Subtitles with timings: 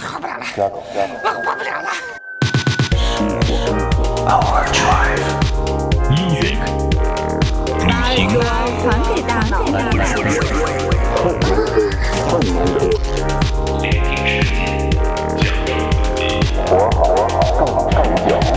[0.00, 0.46] 我喝不了了，
[1.22, 1.88] 我活不了了。
[4.26, 6.42] Our r i e 音乐，
[8.80, 9.54] 还给大脑。
[9.66, 11.28] 哈。
[12.26, 12.32] 活，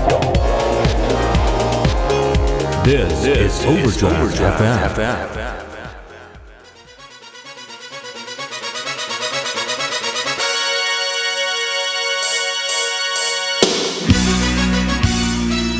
[0.03, 0.21] 更
[2.85, 4.31] ，This is Overdrive
[4.95, 5.62] FM.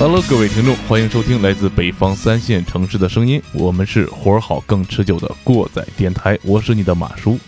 [0.05, 7.39] Hello，各位听众，欢迎收听来自北方三线城市的声音，我们是活儿好更持久的过载电台，我是你的马叔。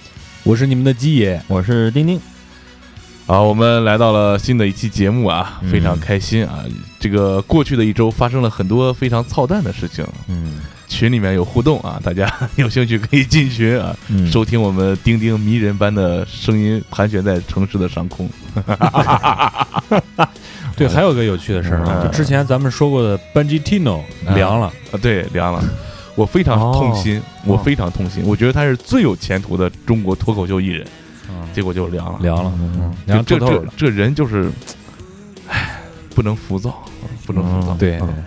[0.43, 2.17] 我是你们的鸡爷，我是丁丁。
[3.27, 6.63] 好，我们来到了新的一期节目啊，嗯非常开心啊！
[6.97, 18.29] 这个过去的一周发生了很多非常操蛋的事情，嗯群里面有互动啊，大家 有兴趣可以进群啊，嗯收听我们丁丁迷人般的声音盘旋在城市的上空。
[20.75, 25.63] 对，还有个有趣的事儿啊，嗯就之前咱们说过的 Bungie Tino 嗯凉了，啊，对，凉了。
[26.15, 28.23] 我非常痛心，我非常痛心。
[28.25, 30.87] 我觉得他是最有前途的中国脱口秀艺人，
[31.53, 32.19] 结果就凉了。
[32.21, 32.53] 凉了，
[33.05, 33.65] 凉这这。
[33.75, 34.49] 这人就是，
[35.49, 35.81] 唉，
[36.15, 36.83] 不能浮躁，
[37.25, 37.75] 不能浮躁。
[37.77, 38.23] 对，嗯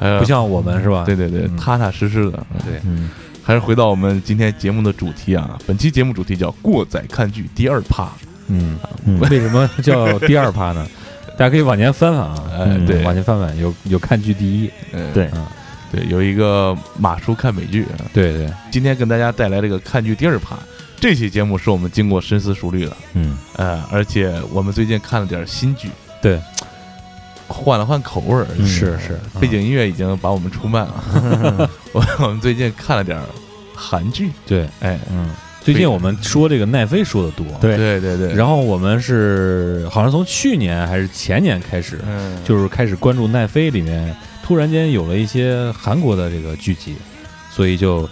[0.00, 1.04] 呃不像我们是吧？
[1.04, 2.44] 对对对，嗯踏踏实实的。
[2.64, 3.10] 对，嗯
[3.42, 8.08] 还是回到我们今天节目的主题啊，本期节目主题叫“过载看剧”第二趴。
[8.48, 10.84] 嗯，嗯 为什么叫第二趴呢？
[11.38, 15.12] 大家可以往前翻翻啊，哎，嗯对，往前翻翻，有有看剧第一，嗯。
[15.14, 15.30] 对。
[15.32, 15.46] 嗯。
[15.90, 18.04] 对，有一个马叔看美剧啊。
[18.12, 20.58] 对对，今天跟大家带来这个看剧第二趴。
[21.00, 25.88] 这期节目是我们经过深思熟虑的，嗯，呃，而且我们最近看了点新剧，
[26.20, 26.38] 对，
[27.46, 28.66] 换了换口味儿，嗯。
[28.66, 31.70] 是是，背景音乐已经把我们出卖了。
[31.94, 33.24] 我我们最近看了点儿
[33.74, 35.30] 韩剧，对，哎，嗯，
[35.68, 37.76] 最近我们说这个奈飞说的多，对。
[37.76, 46.94] 对对对，然后我们是好像从去年还是前年开始，嗯，就是开始关注奈飞里面，突然间有了一些韩国的这个剧集，
[47.50, 48.08] 所以就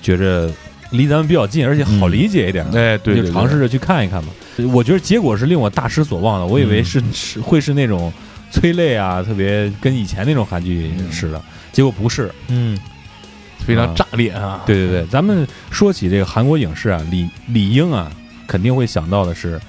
[0.00, 0.50] 觉着
[0.92, 3.58] 离咱们比较近，而且好理解一点，哎，对，对就尝试。
[3.58, 4.32] 着去看一看吧。
[4.72, 8.10] 我觉得结果是令我大失所望的，我以为是、是会是那种
[8.50, 11.38] 催泪啊，特别跟以前那种韩剧似的，
[11.70, 12.32] 结果不是。
[12.48, 12.74] 嗯。
[12.78, 12.93] 对
[13.66, 14.62] 非常炸裂啊！
[14.66, 18.10] 对对对，咱们说起这个韩国影视啊，理理应啊，
[18.46, 19.60] 肯定会想到的是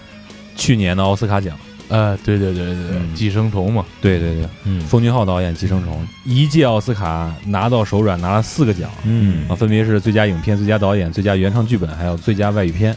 [0.55, 1.57] 去年的奥斯卡奖。
[1.87, 4.81] 呃，对对对对对，嗯寄生虫嘛，对对对，嗯。
[4.81, 8.89] 奉俊昊导演《寄生虫》，一届奥斯卡拿到手软，拿了四个奖。
[9.03, 9.47] 嗯。
[9.47, 12.95] 啊，分别是最佳影片、最佳导演、最佳原创剧本，还有最佳外语片。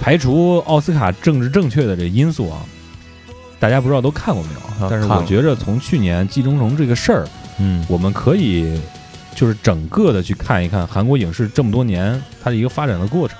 [0.00, 2.62] 排除奥斯卡政治正确的这个因素啊，
[3.58, 4.60] 大家不知道都看过没有？
[4.86, 4.88] 啊？
[4.88, 7.26] 但是我觉着从去年《寄生虫》这个事儿，
[7.58, 7.84] 嗯。
[7.88, 8.80] 我们可以
[9.38, 13.38] 就是整个的去看一看韩国影视这么多年它的一个发展的过程。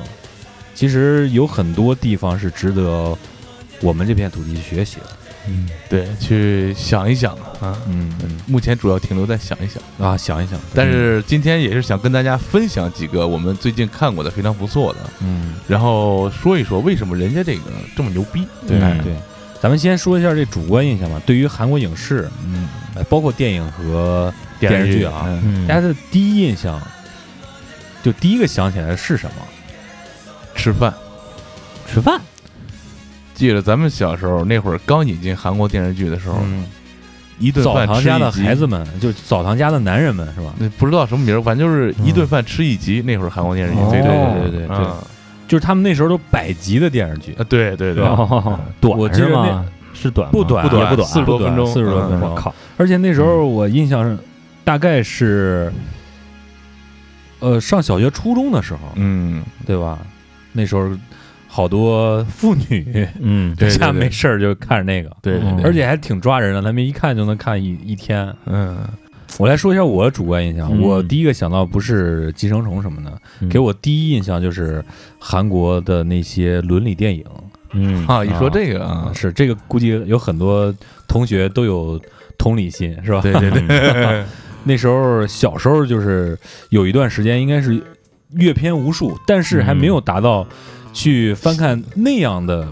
[0.73, 3.19] 其实有很多地方是值得
[3.81, 5.07] 我们这片土地去学习的。
[5.49, 7.77] 嗯对，去想一想啊。
[7.89, 17.63] 嗯嗯目前主要停留在想一想，啊，想一想，但是今天也是想跟大家分享几个我们最近看过的非常不错的，嗯，然后说一说为什么人家这个
[17.97, 18.47] 这么牛逼。
[18.69, 19.13] 对哎对。
[19.61, 21.21] 咱们先说一下这主观印象吧。
[21.27, 25.27] 对于韩国影视，嗯，呃包括电影和电视剧啊，
[25.67, 26.81] 大家的第一印象，
[28.03, 29.43] 就第一个想起来的是什么？
[30.55, 30.93] 吃饭。
[31.91, 32.21] 吃饭
[33.35, 36.67] 记得咱们小时候那会儿刚引进韩国电视剧的时候，嗯，
[37.39, 40.53] 一顿澡饭吃堂家的一集孩子们，就澡堂家的男人们，是吧？
[40.59, 43.01] 那不知道什么名儿，反正就是一顿饭吃一集。
[43.01, 44.99] 那会儿韩国电视剧对对对对啊
[45.49, 49.67] 就是他们那时候都百集的电视剧，啊，对对对，哦短我记得是吗？
[49.95, 50.33] 是短吗？
[50.33, 51.67] 不短不短也不短，40多分钟。
[51.67, 52.31] 四十多分钟。
[52.31, 54.17] 我靠，而且那时候我印象是，
[54.63, 55.73] 大概是，
[57.41, 59.99] 呃，上小学、初中的时候，嗯，对吧？
[60.53, 60.89] 那时候
[61.49, 63.77] 好多妇女嗯 对对。
[63.79, 68.33] 家没事儿就看着那个，对对对，而且还挺抓人的，他们一看就能看一一天。
[68.47, 68.77] 嗯
[69.37, 70.81] 我来说一下我的主观印象，嗯。
[70.81, 73.49] 我第一个想到不是寄生虫什么的，嗯。
[73.49, 74.85] 给我第一印象就是
[75.19, 77.25] 韩国的那些伦理电影。
[77.73, 78.07] 嗯。
[78.07, 80.75] 啊，一说这个啊，是这个，估计有很多
[81.07, 82.01] 同学都有
[82.37, 83.21] 同理心，是吧？
[83.21, 84.25] 对对对，
[84.65, 86.37] 那时候小时候就是
[86.71, 87.81] 有一段时间，应该是
[88.33, 90.47] 阅片无数，但是还没有达到
[90.93, 92.67] 去翻看那样的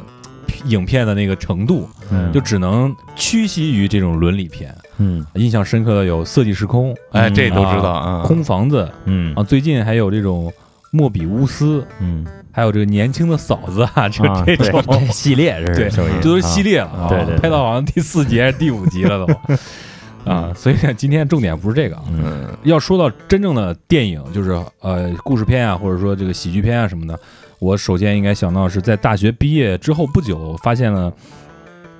[0.64, 2.32] 影片的那个程度，嗯。
[2.32, 4.74] 就只能屈膝于这种伦理片。
[4.98, 5.24] 嗯。
[5.34, 9.34] 印象深刻的有《色即时空》哎，这都知道啊，啊，空房子》嗯。
[9.34, 10.48] 啊，最近还有这种
[10.90, 12.26] 《莫比乌斯》，嗯。
[12.52, 14.82] 还有这个年轻的嫂子啊， 就啊这种。
[15.12, 17.38] 系列是属于这都是系列了啊，对对对。
[17.38, 19.34] 拍到好像第四集还是第五集了都，
[20.32, 22.48] 啊，所以呢，今天重点不是这个嗯。
[22.62, 27.20] 要说到真正的电影，就是呃故事片啊，或者说这个喜剧片啊什么的，
[27.58, 31.12] 我首先应该想到是在大学毕业之后不久，发现了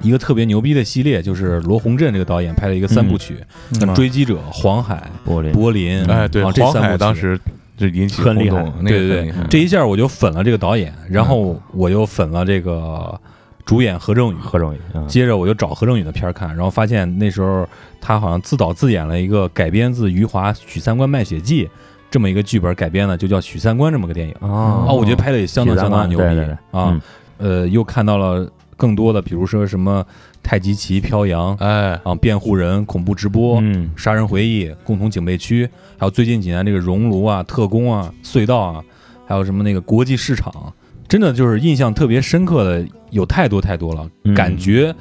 [0.03, 3.37] 一个特别牛逼的系列，就是罗洪镇这个导演拍了一个三部曲，
[3.81, 3.95] 嗯。
[3.95, 7.39] 追击者》《黄海》柏林《柏林》哎，对，啊这黄三部曲海当时
[7.77, 9.33] 就引起很厉害轰动，那对对对。
[9.49, 13.19] 这一下我就粉了这个导演，然后我又粉了这个
[13.65, 15.07] 主演何正宇，何正宇，嗯。
[15.09, 17.67] 接着我就找何正宇的片儿看，然后发现那时候
[18.01, 21.65] 他好像自导自演了一个改编自余华《许三观卖血记》
[22.11, 24.35] 这么一个剧本改编的，就叫《许三观》这么个电影。
[24.41, 24.87] 哦。
[24.89, 26.25] 哦，我觉得拍的也相当相当牛逼。
[26.25, 26.53] 对对对。
[26.53, 27.01] 啊嗯！
[27.39, 30.07] 呃，又看到了更多的，比如说什么
[30.43, 33.91] 太极旗飘扬哎，啊、辩护人、恐怖直播、嗯。
[33.97, 38.85] 杀人回忆、共同警备区，还有最近几年这个熔炉啊、特工啊、隧道啊，
[39.27, 40.73] 还有什么那个国际市场，
[41.09, 44.35] 真的就是印象特别深刻的有太多太多了，嗯。
[44.35, 44.95] 感觉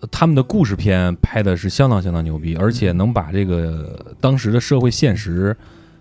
[0.00, 5.56] 呃他们的故事片拍的是相当相当牛逼，而且能把这个当时的社会现实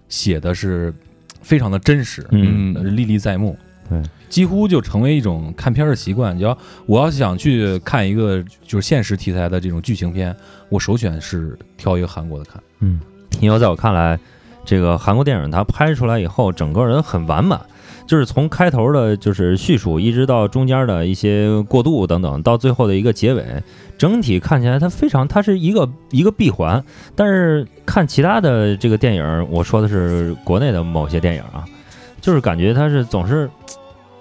[0.10, 0.94] 写的是
[1.42, 2.76] 非常的真实，嗯。
[2.76, 3.58] 呃历历在目。
[3.90, 4.02] 对，
[4.34, 6.36] 几乎就成为一种看片儿的习惯。
[6.36, 6.58] 你要
[6.88, 10.36] 我要想去看一个就是现实题材的这种剧情片，
[10.70, 12.60] 我首选是挑一个韩国的看。
[12.80, 13.00] 嗯，
[13.40, 14.20] 因为在我看来，
[14.66, 17.62] 这个韩国电影它拍出来以后，整个人很完满，
[18.08, 23.46] 就是从开头的就是叙述，一直到中间的一些过渡等等，到最后的一个结尾，
[24.00, 26.84] 整体看起来它非常，它是一个一个闭环。
[27.16, 31.64] 但是看其他的这个电影，我说的是国内的某些电影啊，
[32.20, 33.48] 就是感觉它是总是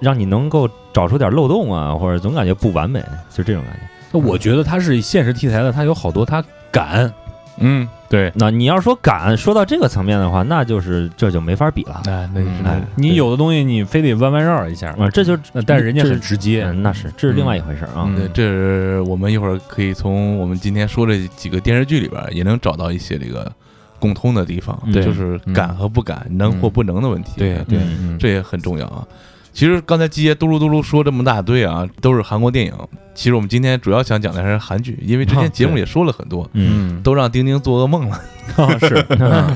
[0.02, 3.81] 让你能够找出点漏洞啊，或者总感觉不完美，就这种感觉。
[4.10, 7.10] 那我觉得它是现实题材的，它有好多它敢。
[7.58, 12.00] 嗯，对，那你要说敢说到这个层面的话，那就是这就没法比了。
[12.06, 16.64] 哎，那是你有的东西你非得弯弯绕一下，啊，这就那但是人家这很直接。
[16.64, 18.05] 嗯，那是这是另外一回事啊。
[18.06, 23.52] 嗯对，这是我们一会儿可以从我们今天说这几个电视剧里边也能找到一些这个
[24.00, 27.32] 共通的地方，对就是敢和不敢、能或不能的问题。
[27.37, 27.78] 对对，
[28.19, 29.06] 这也很重要啊。
[29.52, 32.72] 其实刚才季爷嘟噜嘟噜说这么大堆啊，都是韩国电影。
[33.14, 38.19] 其实我们今天主要想讲的还是韩剧，因为之前节目也说了很多，嗯，都让丁丁做噩梦了。
[38.81, 39.02] 是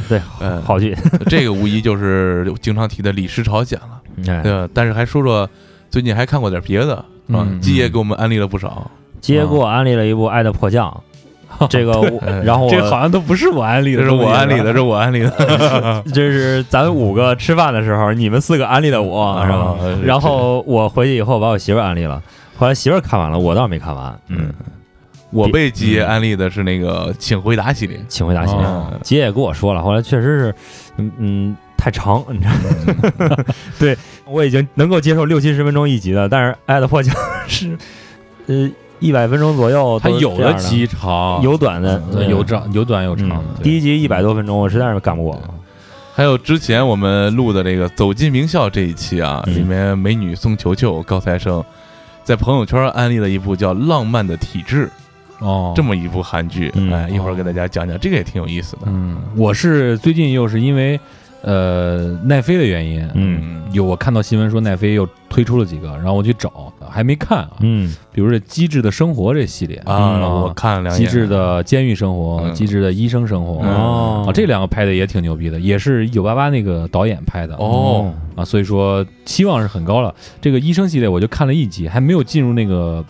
[0.09, 0.95] 对，呃，好剧。
[1.29, 3.79] 这个无疑就是经常提的《李氏朝鲜》
[4.29, 4.69] 了，哎对吧？
[4.75, 5.49] 但是还说说
[5.91, 7.47] 最近还看过点别的，是吧？
[7.49, 8.91] 嗯基爷给我们安利了不少。
[9.23, 10.89] 接过安利了一部《爱的迫降》，
[11.71, 11.93] 这个
[12.45, 19.59] 然后我这好像都不是我安利的，这是我安利的，这是我安利的，这是咱五个吃饭的时候，你们四个安利的我，是吧？
[19.59, 22.23] 啊然后我回去以后把我媳妇安利了，
[22.57, 24.19] 后来媳妇儿看完了，我倒是没看完。
[24.29, 24.53] 嗯，
[25.31, 27.99] 我被吉爷安利的是那个《请回答》系列。
[28.09, 30.55] 请回答系列哦，姐也跟我说了，后来确实是，
[30.99, 33.37] 嗯嗯，太长，你知道吗？
[33.79, 33.97] 对
[34.27, 37.15] 我已经能够接受六七十分钟一集的，但是《爱的迫降》
[37.47, 37.77] 是，
[38.47, 43.63] 呃，一百分钟左右它有的集长，有短的，呃有长有短有长嗯。
[43.63, 45.41] 第一集一百多分钟，我实在是干不过。
[46.15, 51.63] 还有之前我们录的这个《走进名校》这一期啊，嗯里面美女宋球球高材生
[52.25, 54.91] 在朋友圈安利了一部叫《浪漫的体质》
[55.47, 58.83] 哦，这么一部韩剧，嗯哎，一会儿给大家讲讲，这个也挺有意思的。
[58.87, 60.99] 嗯，我是最近又是因为
[61.47, 63.57] 呃奈飞的原因，嗯。
[63.73, 67.51] 有我看到新闻说奈飞又推出了几个，然后我去找，还没看啊。
[67.61, 67.95] 嗯。
[68.13, 77.55] 比如这《机智的生活》这系列啊，嗯我看了两机，智的监狱生活》嗯机智的医生生活》哦啊，这两个拍的也挺牛逼的，也是一九八八那个导演拍的。
[77.57, 80.15] 哦，啊，所以说期望是很高了。
[80.41, 83.05] 这个医生系列我就看了一集，还没有进入那个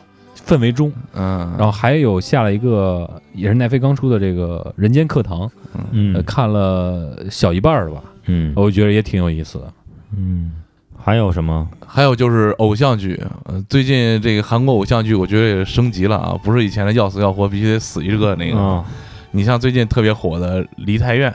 [0.45, 0.93] 氛围中。
[1.15, 5.41] 嗯，然后还有下了一个也是奈飞刚出的这个《人间课堂》，
[5.75, 9.73] 呃，嗯看了小一半儿了吧，嗯我觉得也挺有意思的。
[10.17, 10.53] 嗯，
[10.97, 11.69] 还有什么？
[11.87, 18.59] 还有就是偶像剧，呃，最近这个韩国偶像剧，我觉得也升级了啊，不是以前的要死要活必须得死一个那个。
[18.59, 18.85] 啊，
[19.31, 21.33] 你像最近特别火的《梨泰院》，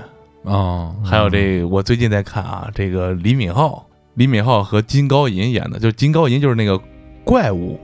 [0.50, 3.82] 哦，还有这我最近在看啊，这个李敏镐，
[4.16, 6.80] 李敏镐和金高银演的，就是金高银就是那个
[7.24, 7.80] 怪物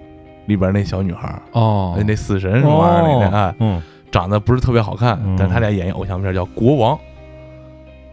[0.48, 3.82] 里边那小女孩儿，哦，那死神什么玩意儿那个，哎，嗯。
[4.10, 5.36] 长得不是特别好看，嗯。
[5.38, 6.96] 但是他俩演一偶像片叫《国王》，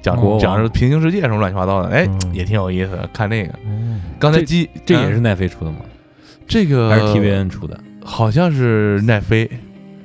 [0.03, 2.35] 讲讲是平行世界什么乱七八糟的，哎，嗯。
[2.35, 3.09] 也挺有意思的。
[3.13, 5.79] 看那个，嗯刚才基嗯这也是奈飞出的吗？
[6.47, 7.79] 这个还是 TVN 出的？
[8.05, 9.49] 好像是奈飞，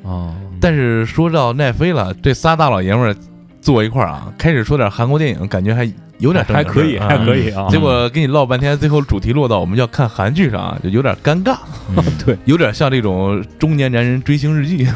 [0.03, 3.15] 哦，但是说到奈飞了，这仨大老爷们儿
[3.59, 7.67] 坐一块儿啊，开始说点韩国电影，感觉还有点正还可以，还可以啊。
[7.69, 11.57] 结果跟你唠半天，最后主题落到我们要看韩剧上啊，就有点尴尬，
[12.23, 14.88] 对，有点像这种中年男人追星日记。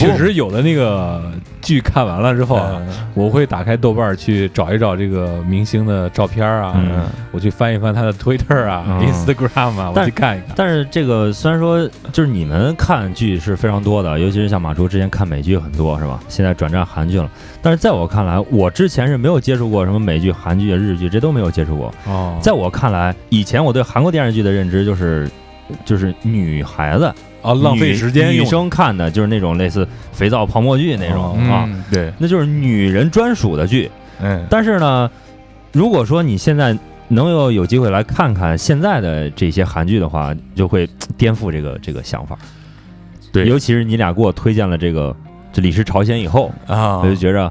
[0.00, 1.22] 确实有的那个
[1.60, 10.50] 剧看完了之后啊，嗯我会打开豆瓣儿去找一找这个明星的照片啊，嗯我去翻一翻他的 Twitter 啊、嗯 Instagram 啊，我去看一看。
[10.56, 16.18] 但是这个虽然说就是你们看剧是非常多的，尤其是像马叔之前看美剧很多是吧？
[16.28, 17.30] 现在转战韩剧了，
[17.60, 21.92] 但是在我看来，我之前是没有接触过什么美剧、韩剧、日剧，这都没有接触过。
[22.06, 25.28] 哦，在我看来，以前我对韩国电视剧的认知就是。
[25.84, 33.90] 就是女孩子啊，浪费时间用女生看的就是那种类似肥皂泡沫剧那种、哦啊，嗯对，那就是女人专属的剧。
[34.20, 35.10] 嗯，但是呢，
[35.72, 36.76] 如果说你现在
[37.08, 42.36] 能有有机会来看看现在的这些韩剧的话，就会颠覆这个这个想法。
[43.32, 45.14] 对尤其是你俩给我推荐了这个
[45.52, 47.50] 这《李氏朝鲜》以后，啊我就觉着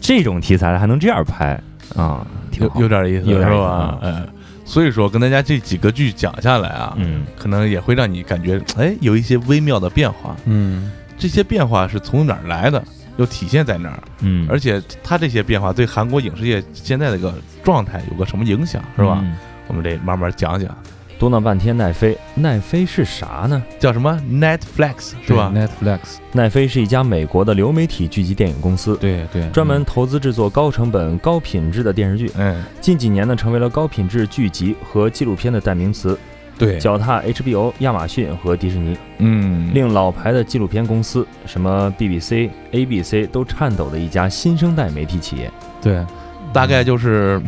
[0.00, 1.58] 这种题材还能这样拍
[1.96, 2.88] 啊，挺有有。
[2.88, 3.98] 点意思，有点意思是吧？
[4.02, 4.28] 嗯，
[4.68, 10.36] 所以说跟大家这几个剧讲下来啊，嗯可能也会让你感觉哎有一些微妙的变化。
[10.44, 12.84] 嗯这些变化是从哪儿来的，
[13.16, 14.02] 又体现在哪儿？
[14.20, 17.34] 嗯，而且它这些变化对韩国影视业现在的一个
[17.64, 19.18] 状态有个什么影响，是吧？
[19.22, 19.34] 嗯
[19.68, 20.76] 我们得慢慢讲讲。
[21.18, 23.60] 多闹半天奈飞，奈飞是啥呢？
[23.78, 25.98] 叫什么 Netflix 是吧？？Netflix，
[26.32, 32.30] 奈飞是一家美国的流媒体剧集电影公司，对对，专门投资制作高成本、高品质的电视剧。
[32.36, 36.16] 嗯，近几年呢，成为了高品质剧集和纪录片的代名词，
[36.56, 45.50] 对脚踏 HBO、亚马逊和迪士尼，嗯，令老牌的纪录片公司什么 BBC、ABC 都颤抖的一家新生代媒体企业。
[45.82, 46.04] 对
[46.52, 47.40] 大概就是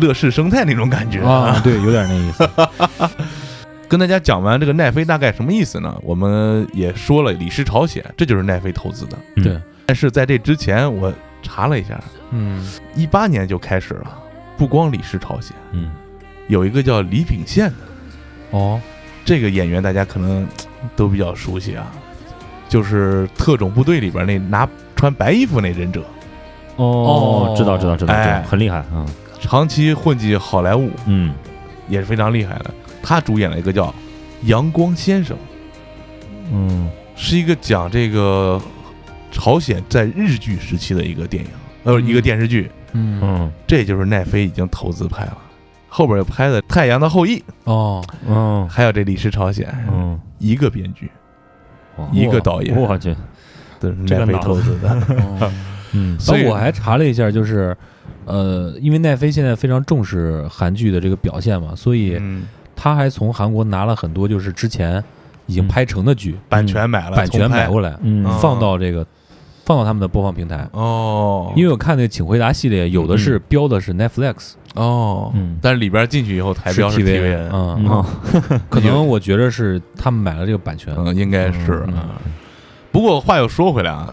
[0.00, 1.20] 乐视生态那种感觉。
[1.20, 2.48] 啊，对，有点那意思。
[3.88, 5.96] 跟大家讲完这个奈飞大概什么意思呢？
[6.02, 9.16] 我们也说了，李氏朝鲜这就是奈飞投资的。
[9.36, 9.44] 嗯。
[9.44, 12.00] 对，但是在这之前，我查了一下，
[12.32, 12.68] 嗯。
[12.96, 14.18] 一八年就开始了，
[14.56, 15.90] 不光李氏朝鲜，嗯。
[16.48, 17.76] 有一个叫李秉宪的。
[18.50, 18.80] 哦。
[19.24, 20.46] 这个演员，大家可能
[20.96, 21.86] 都比较熟悉啊，
[22.68, 26.02] 就是特种部队里边那拿穿白衣服那忍者，
[26.76, 28.42] 哦，知道知道知道，哎。
[28.42, 29.06] 对很厉害啊。
[29.46, 31.32] 长期混迹好莱坞，嗯。
[31.88, 32.74] 也是非常厉害的。
[33.00, 33.86] 他主演了一个叫
[34.42, 35.36] 《阳光先生》。
[36.52, 36.90] 嗯。
[37.14, 38.60] 是一个讲这个
[39.30, 41.50] 朝鲜在日据时期的一个电影，
[41.84, 42.06] 呃，嗯。
[42.06, 42.68] 一个电视剧。
[42.92, 43.20] 嗯。
[43.22, 43.52] 嗯。
[43.68, 45.38] 这就是奈飞已经投资拍了，
[45.88, 48.04] 后边又拍的《太阳的后裔》，哦。
[48.26, 48.68] 嗯。
[48.68, 51.08] 还有这《李氏朝鲜》，嗯，一个编剧，
[52.12, 52.76] 一个导演。
[52.76, 53.14] 我去，
[53.78, 54.90] 都是奈飞投资的。
[54.90, 55.52] 哦。
[55.94, 56.18] 嗯。
[56.18, 57.76] 所以我还查了一下，就是，
[58.26, 65.02] 呃，因为奈飞现在非常重视韩剧的这个表现嘛，所以嗯，他还从韩国拿了很多就是之前
[65.46, 67.96] 已经拍成的剧，版权买了，版权买过来，
[68.40, 69.06] 放到这个
[69.64, 70.68] 放到他们的播放平台。
[70.72, 75.58] 哦，因为我看那个《请回答》系列，有的是标的是 Netflix，哦，嗯。
[75.62, 78.04] 但是里边进去以后台标是 TVN，嗯，哦
[78.68, 80.94] 可能我觉得是他们买了这个版权。
[80.96, 81.94] 嗯，应该是嗯。
[81.94, 82.20] 啊。
[82.90, 84.12] 不过话又说回来啊，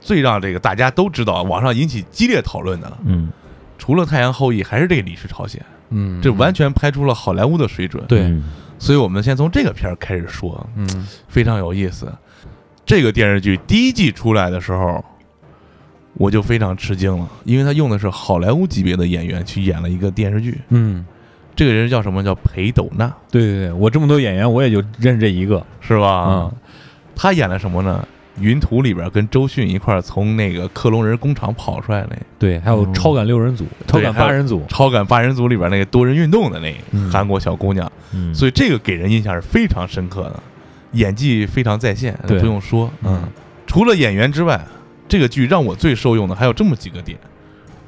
[0.00, 3.30] 最让这个大家都知道，网上引起激烈讨论的，嗯
[3.78, 5.60] 除了《太阳后裔》，还是这个《李氏朝鲜》。
[5.90, 8.42] 嗯，这完全拍出了好莱坞的水准。，对，嗯
[8.78, 12.12] 所以我们先从这个片儿开始说，嗯非常有意思。
[12.84, 15.02] 这个电视剧第一季出来的时候，
[16.14, 20.60] 我就非常吃惊了，因为他用的是好莱坞级别的演员去演了一个电视剧。
[20.68, 21.04] 嗯，
[21.54, 22.22] 这个人叫什么？
[22.22, 25.64] 叫裴斗娜，对对对，我这么多演员，我也就认识这一个。
[25.80, 26.26] 是吧？
[26.28, 26.52] 嗯，
[27.14, 28.06] 他演了什么呢？
[28.38, 37.10] 云图里边跟周迅一块儿从那个克隆人工厂跑出来那对，还有嗯超感六人组、超感八人组，超感八人组里边那个多人运动的那嗯。
[37.10, 40.42] 韩国小姑娘，嗯，所以这个给人印象是非常深刻的，
[40.92, 42.90] 演技非常在线，不用说。
[43.02, 43.22] 嗯，
[43.66, 44.60] 除了演员之外，
[45.06, 47.18] 这个剧让我最受用的还有这么几个点。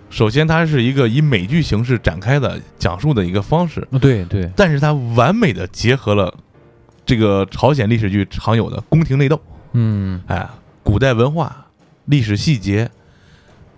[0.09, 6.33] 首先，它是一个以美剧形式展开的讲述的一个方式，对对，但是它完美的结合了
[7.05, 9.41] 这个朝鲜历史剧常有的宫廷内斗，
[9.77, 10.21] 嗯。
[10.27, 10.49] 哎，
[10.83, 11.67] 古代文化、
[12.07, 12.91] 历史细节。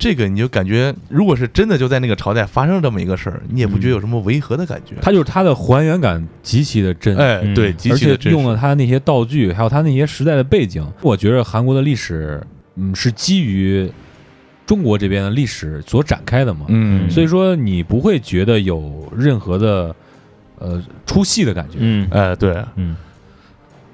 [0.01, 4.95] 这个你就感觉，如果是真的就在那个朝代发生这么一个事儿，你也不觉得有什么违和的感觉。
[5.03, 7.53] 它就是它的还原感极其的真，哎，嗯。
[7.53, 12.41] 对，极而且其的真实用了它那些道具，还有它那些时代的背景，我觉得韩国的历史，
[12.77, 13.91] 嗯，是基于
[14.65, 19.97] 中国这边的历史所展开的嘛，嗯，所以说你不会觉得有任何的
[20.61, 22.09] 呃出戏的感觉，嗯。
[22.13, 22.97] 哎，对，嗯。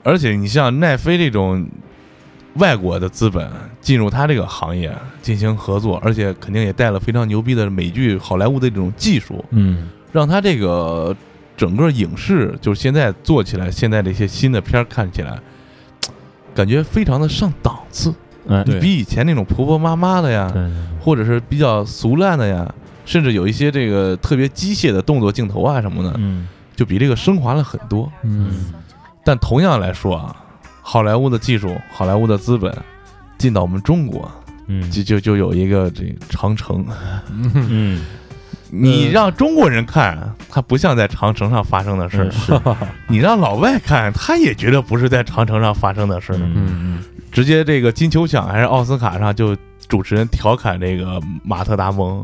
[0.03, 1.67] 而且你像奈飞这种
[2.55, 9.89] 外国的资本进入他这个行业进行合作，而且肯定也带了非常牛逼的美剧、好莱坞的这种技术，嗯。
[10.13, 11.15] 让他这个
[11.57, 15.37] 整个影视就是现在做起来，现在这些新的片儿看起来，
[16.55, 18.15] 感觉非常的上档次，
[18.47, 20.53] 嗯比以前那种婆婆妈妈的呀，
[21.01, 22.73] 或者是比较俗烂的呀，
[23.05, 26.47] 甚至有一些这个特别机械的动作镜头啊什么的，嗯。
[26.77, 28.11] 就比这个升华了很多。
[28.23, 28.73] 嗯。
[29.25, 30.37] 但同样来说啊，
[30.87, 32.71] 好莱坞的技术、好莱坞的资本
[33.39, 34.31] 进到我们中国，
[34.67, 34.91] 嗯。
[34.91, 36.85] 就就就有一个这长城。
[37.55, 38.03] 嗯。
[38.69, 40.19] 你让中国人看，
[40.51, 42.61] 他不像在长城上发生的事儿；是。
[43.09, 46.37] 你让老外看，他也觉得不是在长城上发生的事儿。
[46.37, 47.05] 嗯嗯。
[47.33, 49.57] 直接这个金球奖还是奥斯卡上，就
[49.89, 52.23] 主持人调侃这个马特达蒙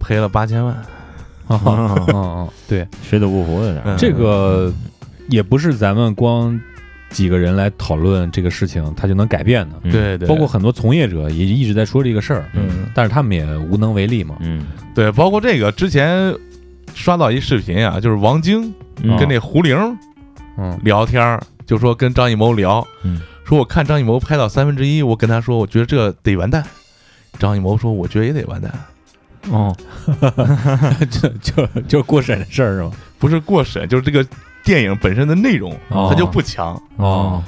[0.00, 0.76] 赔了八千万。
[1.48, 4.72] 嗯嗯嗯，对，水土不服有点嗯这个
[5.28, 6.58] 也不是咱们光
[7.12, 9.76] 几个人来讨论这个事情，它就能改变的。
[9.82, 9.92] 嗯。
[9.92, 12.86] 对对，包括很多从业者也一直在说这个事儿，嗯。
[12.94, 14.36] 但是他们也无能为力嘛。
[14.40, 14.66] 嗯。
[14.94, 16.34] 对，包括这个之前
[16.94, 19.16] 刷到一视频啊，就是王晶嗯。
[19.18, 19.76] 跟那胡玲
[20.58, 20.78] 嗯。
[20.82, 23.20] 聊天儿，就说跟张艺谋聊，嗯。
[23.44, 26.64] 说我看张艺谋拍到三分之一，我跟他说，我觉得这得完蛋。
[27.38, 28.72] 张艺谋说，我觉得也得完蛋，
[29.50, 29.74] 哦。
[31.10, 32.92] 就就就过审的事儿是吗？
[33.18, 34.24] 不是过审，就是这个
[34.64, 36.08] 电影本身的内容哦。
[36.10, 36.80] 它就不强。
[36.96, 37.42] 哦，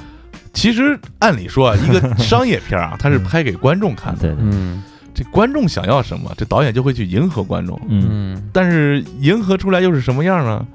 [0.53, 4.83] 其实按理说啊， 一个商业片啊，它是拍给观众看的，嗯。
[5.13, 7.79] 这观众想要什么，这导演就会去迎合观众。
[7.87, 8.05] 嗯。
[8.35, 8.49] 嗯。
[8.51, 10.65] 但是迎合出来又是什么样呢？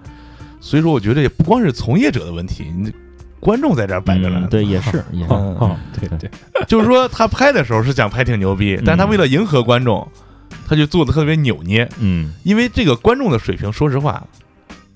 [0.60, 2.90] 所以说，我觉得也不光是从业者的问题，你
[3.38, 4.40] 观众在这儿摆着呢。
[4.42, 4.48] 嗯。
[4.48, 5.32] 对也是 也是。
[5.34, 5.54] 嗯。
[5.56, 6.30] 哦，对对，
[6.66, 10.08] 就是说他拍的时候是想拍挺牛逼，但是他为了迎合观众，
[10.66, 11.86] 他就做的特别扭捏。
[11.98, 12.32] 嗯。
[12.42, 14.26] 因为这个观众的水平，说实话，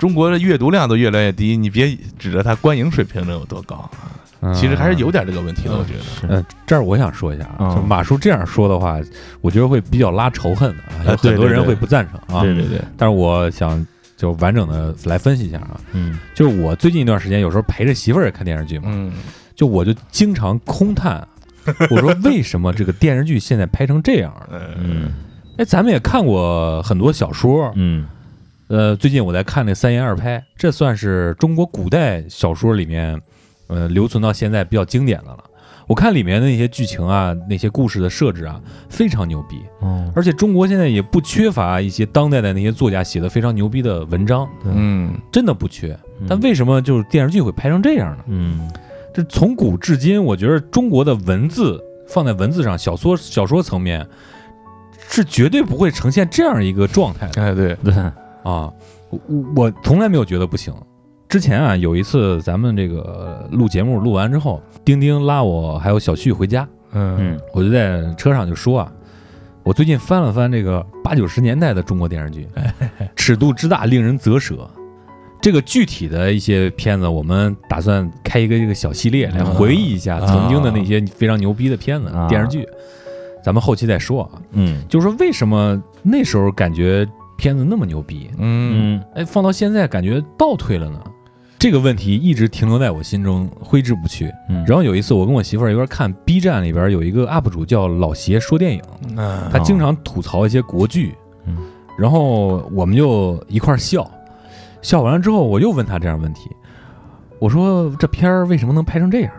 [0.05, 3.91] 中国的阅读量都越来越低，你别指着它观影水平能有多高
[4.39, 5.79] 啊，其实还是有点这个问题的。
[5.79, 5.95] 我觉
[6.29, 7.75] 得，嗯，这儿我想说一下啊，嗯。
[7.75, 9.01] 就马叔这样说的话，
[9.41, 12.43] 我觉得会比较拉仇恨的啊，有很多人会不赞成啊。
[12.43, 16.19] 对对对，但是我想就完整的来分析一下啊，嗯。
[16.35, 19.11] 就是我最近一段时间有时候陪着媳妇儿也看电视剧嘛，嗯
[19.57, 21.27] 就我就经常空叹，
[21.91, 24.61] 我说为什么这个电视剧现在拍成这样了？
[24.77, 25.15] 嗯
[25.57, 28.05] 哎，咱们也看过很多小说，嗯
[28.75, 33.17] 呃，最近我在看那三言二拍，这算是中国古代小说里面，
[33.69, 35.45] 呃，留存到现在比较经典的了。
[35.87, 39.61] 我看里面的那些剧情啊，那些故事的设置啊，非常牛逼。
[39.81, 45.97] 嗯而且中国现在也不缺乏一些当代的那些作家写的非常牛逼的文章，嗯真的不缺。
[46.29, 48.25] 但为什么就是电视剧会拍成这样呢？
[48.27, 48.69] 嗯
[49.15, 54.05] 这从古至今，我觉得中国的文字放在文字上，小说小说层面
[55.09, 57.41] 是绝对不会呈现这样一个状态的。
[57.41, 57.95] 哎对，对
[58.45, 58.73] 啊，
[59.11, 59.21] 我
[59.57, 60.73] 我从来没有觉得不行。
[61.29, 68.93] 之前啊，有一次咱们这个录节目录完之后，丁丁拉我还有小旭回家，嗯嗯我就在车上就说啊，
[69.65, 72.47] 我最近翻了翻这个八九十年代的中国电视剧，
[73.17, 74.69] 尺度之大令人啧舌。
[75.41, 82.67] 这个具体的一些片子，我们打算开一个这个小系列来回忆一下啊曾经的那些非常牛逼的片子、啊电视剧。
[83.43, 91.01] 咱们后期再说啊，嗯就是说为什么那时候感觉片子那么牛逼，嗯嗯哎，放到现在感觉倒退了呢？
[91.59, 94.31] 这个问题一直停留在我心中，挥之不去。
[94.51, 98.83] 嗯，然后有一次，我跟我媳妇儿一块儿看 B 站里边有一个 UP 主叫老邪说电影，
[99.15, 101.15] 那他经常吐槽一些国剧，
[101.47, 101.57] 嗯
[101.97, 104.11] 然后我们就一块儿笑，
[104.83, 106.51] 笑完了之后，我又问他这样问题，
[107.39, 109.33] 我说这片儿为什么能拍成这样？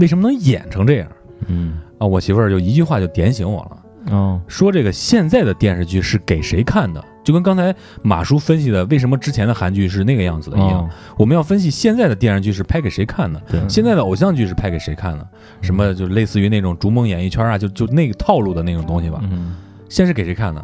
[0.00, 1.08] 为什么能演成这样？
[1.46, 3.83] 嗯啊，我媳妇儿就一句话就点醒我了。
[4.10, 4.40] 哦。
[4.48, 7.04] 说这个现在的电视剧是给谁看的？
[7.24, 10.90] 就跟刚才马叔分析的，为什么之前的韩剧是那个样子的一样，哦。
[11.16, 13.66] 我们要分析现在的电视剧是拍给谁看的，对。
[13.66, 15.26] 现在的偶像剧是拍给谁看的？
[15.62, 19.20] 什么就类似于那种逐梦演艺圈啊，就就那个套路的那种东西吧。
[19.22, 19.56] 嗯。
[19.88, 20.62] 现在是给谁看的？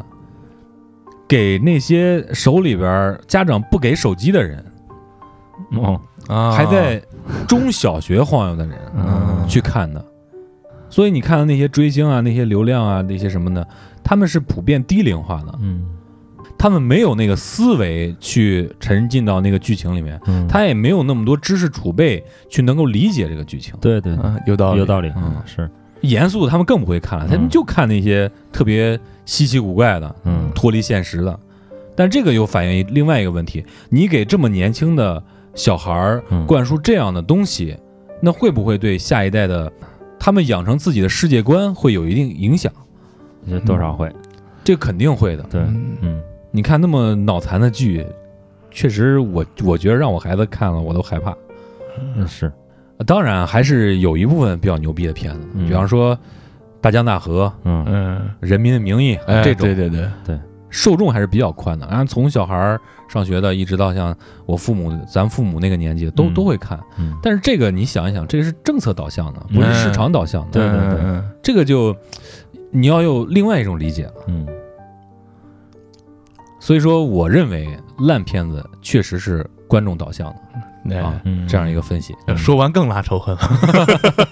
[1.26, 4.62] 给那些手里边家长不给手机的人，
[5.76, 5.98] 哦。
[6.28, 6.52] 啊。
[6.52, 7.02] 还在
[7.48, 9.46] 中小学晃悠的人嗯。
[9.48, 10.04] 去看的。
[10.90, 13.66] 所以你看到那些追星啊、那些流量啊、那些什么的，
[14.04, 15.82] 他们是普遍低龄化的，嗯。
[16.58, 23.72] 他们没有那个思维去沉浸到那个剧情里面，嗯，他也没有那么多知识储备去能够理解这个剧情。
[23.80, 24.14] 对对。
[24.16, 24.80] 啊有道理。
[24.80, 25.36] 有道理，嗯。
[25.46, 25.70] 是。
[26.02, 30.50] 严肃的他们更不会看了，他们嗯就看那些特别稀奇古怪的、嗯。
[30.54, 31.40] 脱离现实的。
[31.96, 35.22] 但这个又反映另外一个问题：你给这么年轻的
[35.54, 36.44] 小孩儿嗯。
[36.46, 37.74] 灌输这样的东西，
[38.20, 39.72] 那会不会对下一代的
[40.20, 42.70] 他们养成自己的世界观会有一定影响？
[43.42, 44.08] 我觉得多少会。
[44.62, 45.42] 这肯定会的。
[45.44, 45.96] 对嗯。
[46.02, 46.22] 嗯。
[46.52, 48.04] 你看那么脑残的剧，
[48.70, 51.34] 确实我我觉得让我孩子看了我都害怕。
[52.16, 52.52] 嗯是。
[53.06, 55.66] 当然，还是有一部分比较牛逼的片子，嗯。
[55.66, 56.14] 比方说
[56.82, 57.84] 《大江大河》嗯。
[57.88, 60.08] 嗯《人民的名义》哎这种，对对对。
[60.26, 60.38] 对
[60.70, 61.86] 受众还是比较宽的。
[61.88, 66.78] 然后从小孩儿上学的，一直到像我父母、咱父母那个年纪的，都、嗯都会看。
[66.98, 70.52] 嗯但是这个你想一想，这个是政策导向的，不是市场导向的。
[70.52, 71.94] 对对对嗯这个就
[72.70, 74.14] 你要有另外一种理解了。
[74.28, 74.46] 嗯
[76.58, 80.26] 所以说，我认为烂片子确实是观众导向
[80.88, 81.02] 的。
[81.02, 82.14] 啊这样一个分析。
[82.36, 83.36] 说完更拉仇恨。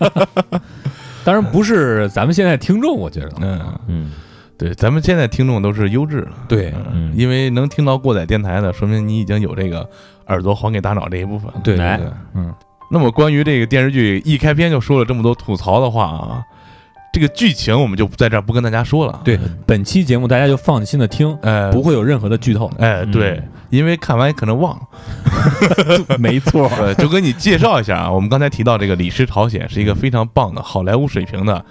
[1.24, 4.12] 当然不是咱们现在听众，我觉得，嗯，嗯
[4.58, 9.88] 对，咱们现在听众都是优质的，对嗯因为能听到过载电台的，说明你已经有这个
[10.26, 11.48] 耳朵还给大脑这一部分。
[11.54, 12.52] 哎对对对，嗯，
[12.90, 16.42] 那么关于这个电视剧一开篇就说了这么多吐槽的话啊，
[17.12, 19.20] 这个剧情我们就在这儿不跟大家说了。
[19.22, 22.68] 对，本期节目大家就放心的听，呃，不会有任何的剧透。
[22.78, 24.82] 哎，对嗯，因为看完可能忘了。
[26.18, 31.64] 没错，呃，就跟你介绍一下啊，我们刚才提到这个《李氏朝鲜》是一个非常棒的好莱坞水平的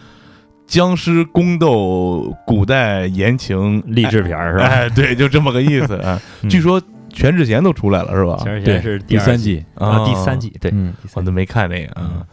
[0.67, 4.65] 僵尸宫斗古代言情励志片儿是吧？
[4.65, 6.21] 哎，对，就这么个意思 啊。
[6.41, 6.49] 嗯。
[6.49, 8.37] 据说全智贤都出来了，是吧？
[8.43, 12.25] 全智贤是第三季，啊，第三季对，嗯，我都没看那个啊。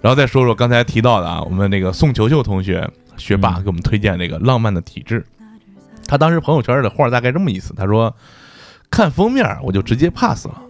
[0.00, 3.62] 然后再说说刚才提到的啊，我们那个宋球球同学学霸嗯。
[3.64, 5.20] 给我们推荐那个《浪漫的体质》，
[6.06, 8.14] 他当时朋友圈的话大概这么意思，他说
[8.90, 10.62] 看封面我就直接 pass 了，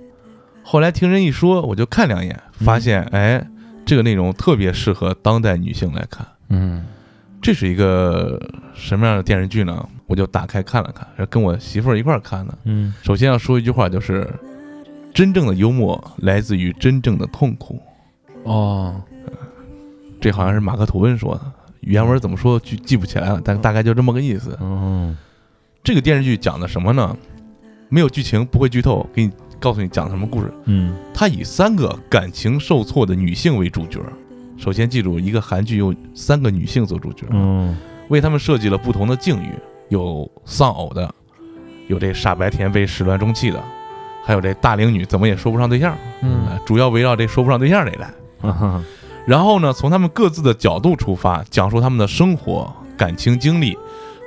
[0.63, 3.47] 后来听人一说我就看两眼，发现哎
[3.85, 6.27] 这个内容特别适合当代女性来看。
[6.49, 6.85] 嗯
[7.43, 8.41] 这是一个
[8.73, 9.87] 什么样的电视剧呢？
[10.07, 12.57] 我就打开看了看，是跟我媳妇儿一块儿看的。
[12.65, 14.29] 嗯首先要说一句话，就是
[15.13, 17.83] 真正的幽默来自于真正的痛苦。
[18.45, 19.03] 哦，
[20.21, 21.41] 这好像是马克吐温说的，
[21.81, 24.57] 原文怎么说记记不起来了，但大概就这么个意思。
[24.61, 25.15] 哦
[25.83, 27.17] 这个电视剧讲的什么呢？
[27.89, 30.53] 没有剧情，不会剧透，给你告诉你讲什么故事。
[30.67, 34.01] 嗯它以三个感情受挫的女性为主角。
[34.63, 37.77] 首先记住，一个韩剧用三个女性做主角，嗯
[38.11, 39.49] 为她们设计了不同的境遇，
[39.89, 41.13] 有丧偶的，
[41.89, 43.61] 有这傻白甜被始乱终弃的，
[44.25, 45.97] 还有这大龄女怎么也说不上对象。
[46.21, 48.09] 嗯呃主要围绕这说不上对象这来。
[48.41, 48.85] 啊
[49.27, 53.77] 然后呢，从他们各自的角度出发，讲述他们的生活、感情经历，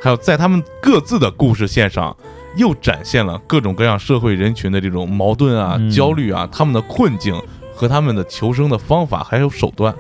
[0.01, 2.13] 还有在他们各自的故事线上，
[2.57, 7.41] 又展现了各种各样社会人群的这种矛盾啊、嗯焦虑啊、他们的困境
[7.73, 9.93] 和他们的求生的方法还有手段，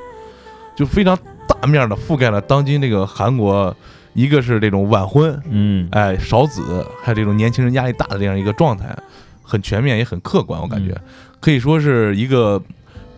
[0.75, 3.75] 就非常大面的覆盖了当今这个韩国，
[4.13, 5.87] 一个是这种晚婚，嗯。
[5.91, 8.95] 哎少子，还有这种年轻人压力大的这样一个状态，
[9.41, 10.95] 很全面也很客观，我感觉、
[11.39, 12.61] 可以说是一个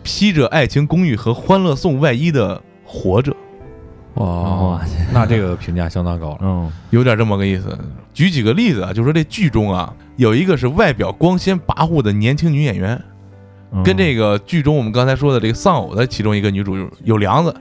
[0.04, 3.36] 披着爱情公寓和欢乐颂外衣的活着，
[4.14, 4.80] 哦，
[5.12, 6.40] 那这个评价相当高了。
[6.42, 6.72] 嗯。
[6.92, 7.78] 有点这么个意思。
[8.14, 13.04] 举几个例子啊，就说这剧中啊，有一个是外表光鲜跋扈的年轻女演员，嗯
[13.84, 17.54] 跟这个剧中我们刚才说的这个丧偶的其中一个女主有梁子，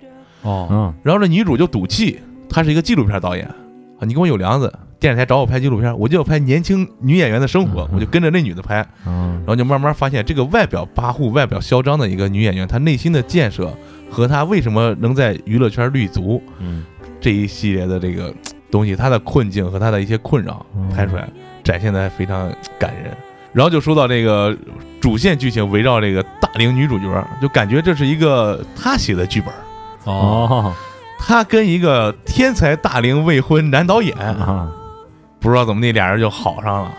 [0.43, 8.87] 哦，嗯然后这女主就赌气，她是一个纪录片导演啊，你跟我有梁子，电视台找我拍纪录片，我就要拍年轻女演员的生活嗯，我就跟着那女的拍。
[9.07, 9.37] 嗯。
[9.39, 13.73] 然后就慢慢发现，这个外表跋扈、外表嚣张的一个女演员，她内心的建设
[14.11, 16.85] 和她为什么能在娱乐圈立足嗯。
[17.21, 18.35] 这一系列的这个
[18.71, 20.89] 东西，她的困境和她的一些困扰嗯。
[20.89, 21.29] 拍出来，
[21.63, 23.17] 展现的非常感人。
[23.53, 24.57] 然后就说到这个
[25.01, 29.53] 主线剧情围绕这个大龄女主角，就感觉这是一个她写的剧本，
[30.05, 30.75] 哦，哦
[31.19, 34.71] 她跟一个天才大龄未婚男导演，啊。
[35.39, 36.93] 不知道怎么那俩人就好上了，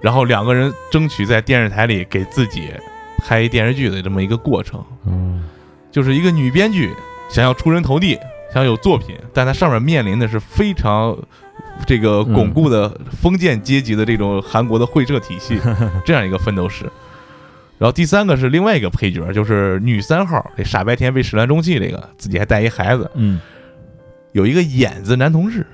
[0.00, 2.70] 然后两个人争取在电视台里给自己
[3.18, 5.44] 拍电视剧的这么一个过程，嗯。
[5.92, 6.92] 就是一个女编剧
[7.30, 8.18] 想要出人头地，
[8.52, 11.16] 想有作品，但她上面面临的是非常
[11.86, 15.60] 这个巩固的封建阶级的这种韩国的会社体系
[16.04, 16.90] 这样一个奋斗史。
[17.78, 23.38] 然后第三个是另外一个配角，就是女三号，这傻白甜被始乱终弃，这个自己还带一孩子，嗯
[24.32, 25.66] 有一个眼子男同事，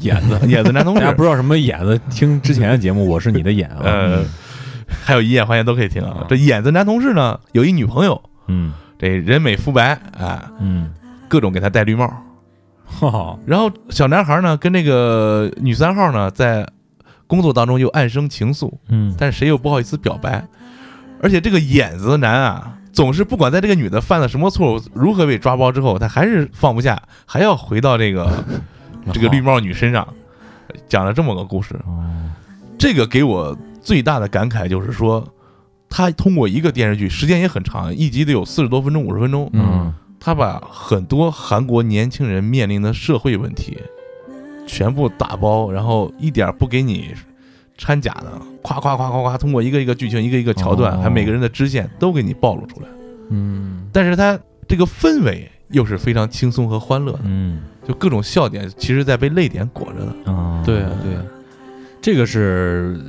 [0.00, 3.80] 眼子，眼子男同事 大家不，知道什么眼子，听之前的节目，我是你的眼啊。
[3.82, 4.24] 呃，
[4.88, 6.26] 还有一眼还眼都可以听啊。
[6.28, 10.90] 这眼子男同事呢，有一女朋友，嗯这人美肤白，啊，嗯
[11.28, 12.12] 各种给他戴绿帽。
[12.84, 16.66] 哈，然后小男孩呢，跟那个女三号呢，在
[17.26, 20.42] 工作当中又暗生情愫，嗯但是谁又不好意思表白。
[21.22, 28.44] 而且这个眼子男啊，总是不管在这个女的犯了什么错误，如何被抓包之后，他还是放不下，还要回到这个
[29.12, 30.06] 这个绿帽女身上，
[30.88, 31.74] 讲了这么个故事。
[31.86, 32.04] 哦。
[32.78, 35.26] 这个给我最大的感慨就是说，
[35.88, 39.92] 他通过一个电视剧，时间也很长，一集得有四十多分钟、五十分钟，嗯。
[40.20, 43.78] 他把很多韩国年轻人面临的社会问题
[44.66, 47.14] 全部打包，然后一点不给你
[47.78, 51.00] 掺假的，夸夸夸夸夸，通过一个一个剧情、一个一个桥段，哦。
[51.00, 52.88] 还每个人的支线都给你暴露出来。
[53.30, 57.60] 嗯，但是它这个氛围又是非常轻松和欢乐的，嗯。
[57.86, 60.32] 就各种笑点，其实在被泪点裹着的。
[60.32, 60.62] 啊。
[60.66, 61.14] 对啊对。
[61.14, 61.22] 啊，
[62.02, 63.00] 这个是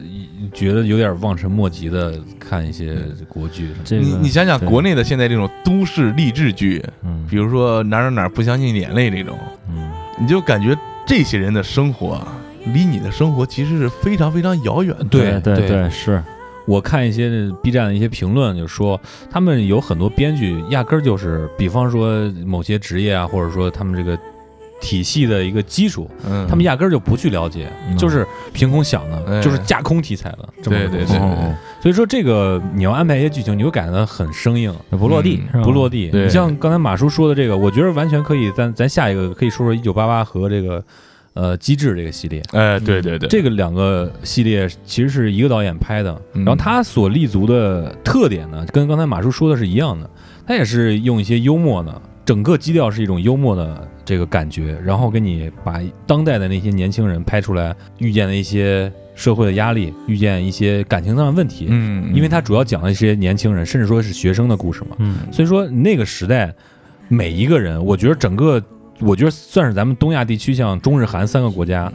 [0.54, 2.96] 觉得有点望尘莫及的看一些
[3.28, 7.26] 国剧你你想想，国内的现在这种都市励志剧，嗯。
[7.30, 9.92] 比如说哪儿哪儿哪不相信眼泪这种，嗯。
[10.20, 12.28] 你就感觉这些人的生活啊，
[12.66, 15.06] 离你的生活其实是非常非常遥远的。
[15.06, 15.68] 对对对。
[15.68, 16.22] 对是。
[16.66, 19.00] 我看一些 B 站的一些评论，就说
[19.32, 24.16] 他们有很多编剧压根儿就是，比方说某些职业啊，或者说他们这个
[24.80, 27.98] 体系的一个基础，嗯，他们压根儿就不去了解，嗯。
[27.98, 29.42] 就是凭空想的，哎。
[29.42, 31.08] 就是架空题材的这么个东西。
[31.08, 31.18] 对对。
[31.18, 31.56] 对哦。
[31.82, 36.12] 所以说这个你要安排一些剧情，你会感觉到很生硬，不落地嗯，不落地。
[36.14, 40.84] 你像刚才马叔说的这个，我觉得完全可以，咱咱下一个可以说说一九八八和这个
[41.40, 42.44] 呃机智这个系列。
[42.52, 50.10] 哎，对对对，这个两个系列其实是一个导演拍的，嗯然后他所立足的特点呢，跟刚才马叔说的是一样的，
[50.46, 66.54] 他也是用一些幽默的，整个基调是一种幽默的这个感觉，然后给你把当代的那些年轻人拍出来遇见的一些社会的压力，遇见一些感情上的问题，嗯，因为他主要讲了一些年轻人，甚至说是学生的故事嘛，嗯所以说那个时代
[67.08, 68.62] 每一个人，我觉得整个。
[69.00, 71.92] 我觉得算是咱们东亚地区，像中日韩三个国家，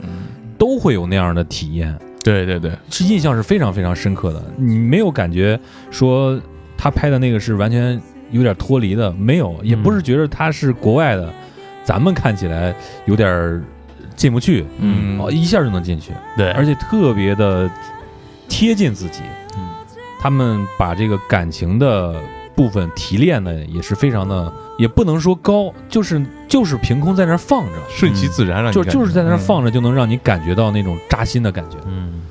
[0.58, 1.96] 都会有那样的体验。
[2.22, 4.42] 对对对，是印象是非常非常深刻的。
[4.56, 5.58] 你没有感觉
[5.90, 6.40] 说
[6.76, 11.32] 他拍的那个是完全有点脱离的，没有，也不是觉得他是国外的，
[11.84, 13.62] 咱们看起来有点
[14.16, 17.70] 进不去，嗯哦，一下就能进去，对，而且特别的
[18.48, 19.20] 贴近自己。
[19.56, 19.68] 嗯
[20.20, 22.18] 他们把这个感情的
[22.56, 31.76] 部分提炼的也是非常的，也不能说高，就是就是凭空在那儿放着，顺其自然让你就感觉就是在那儿嗯放着，就能让你感觉到那种扎心的感觉。
[31.84, 32.22] 嗯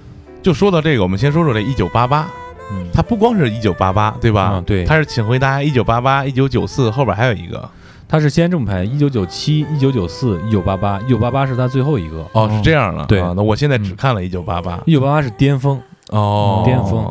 [0.41, 2.25] 就说到这个，我们先说说这一九八八，
[2.71, 4.51] 嗯它不光是一九八八，对吧？
[4.53, 7.69] 嗯对它是请回答一九八八、一九九四，后边还有一个
[8.07, 13.03] 他是先这么排，一九九七、一九九四、一九八八，一九八八是他最后一个，哦，是这样的。
[13.07, 14.81] 对啊那我现在只看了一九八八。
[14.85, 15.77] 一九八八是巅峰。
[16.11, 17.03] 哦，巅峰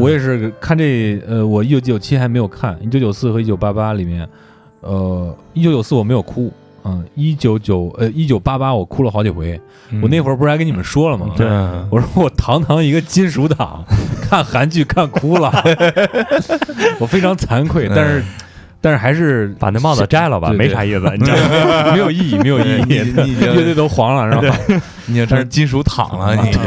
[0.00, 4.26] 我也是看这，呃，我一九九七还没有看，一九九四和一九八八里面，
[4.80, 6.52] 呃，一九九四我没有哭，
[6.84, 9.60] 嗯，一九九呃一九八八我哭了好几回。
[10.00, 11.26] 我那会儿不是还跟你们说了吗？
[11.36, 11.46] 对
[11.90, 13.84] 我说我堂堂一个金属党，
[14.22, 15.52] 看韩剧看哭了，
[17.00, 18.24] 我非常惭愧，但是
[18.80, 21.36] 但是还是把那帽子摘了吧，对对没啥意思，你知道
[21.86, 21.90] 吗？
[21.92, 24.80] 没有意义，没有意义，你乐队都黄了，是吧？
[25.06, 26.62] 你也真是金属躺了，你已经。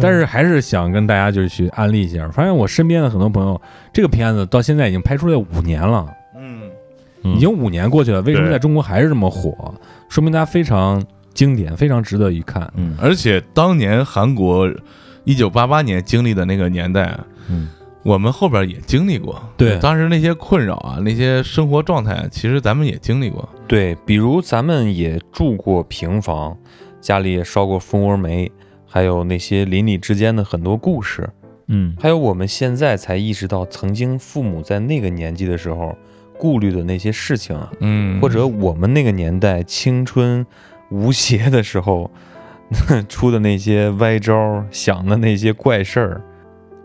[0.00, 3.60] 但是还是想跟大家就是去安利一下，发现我身边的很多朋友，
[3.92, 6.06] 这个片子到现在已经拍出来五年了，
[6.36, 6.62] 嗯，
[7.22, 9.74] 嗯已经五年过去了，为什么在中国还是这么火？
[10.08, 11.02] 说明它非常
[11.34, 12.70] 经典，非常值得一看。
[12.76, 14.68] 嗯而且当年韩国
[15.24, 17.68] 一九八八年经历的那个年代，嗯
[18.04, 19.42] 我们后边也经历过。
[19.56, 23.46] 对当时那些困扰啊，那些生活状态，其实咱们也经历过。
[23.66, 26.56] 对，比如咱们也住过平房，
[27.02, 28.50] 家里也烧过蜂窝煤，
[28.88, 31.28] 还有那些邻里之间的很多故事，
[31.66, 31.94] 嗯。
[32.00, 35.94] 还有我们现在才意识到，曾经父母在那个年纪的时候
[36.38, 38.18] 顾虑的那些事情，嗯。
[38.20, 40.44] 或者我们那个年代青春
[40.90, 42.10] 无邪的时候
[43.08, 46.20] 出的那些歪招，想的那些怪事儿，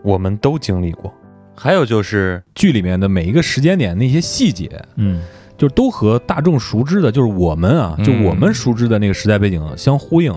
[0.02, 1.12] 我们都经历过。
[1.56, 5.22] 还有就是，剧里面的每一个时间点那些细节，嗯。
[5.56, 8.24] 就都和大众熟知的，就是我们啊，就嗯。
[8.24, 10.34] 我们熟知的那个时代背景相呼应。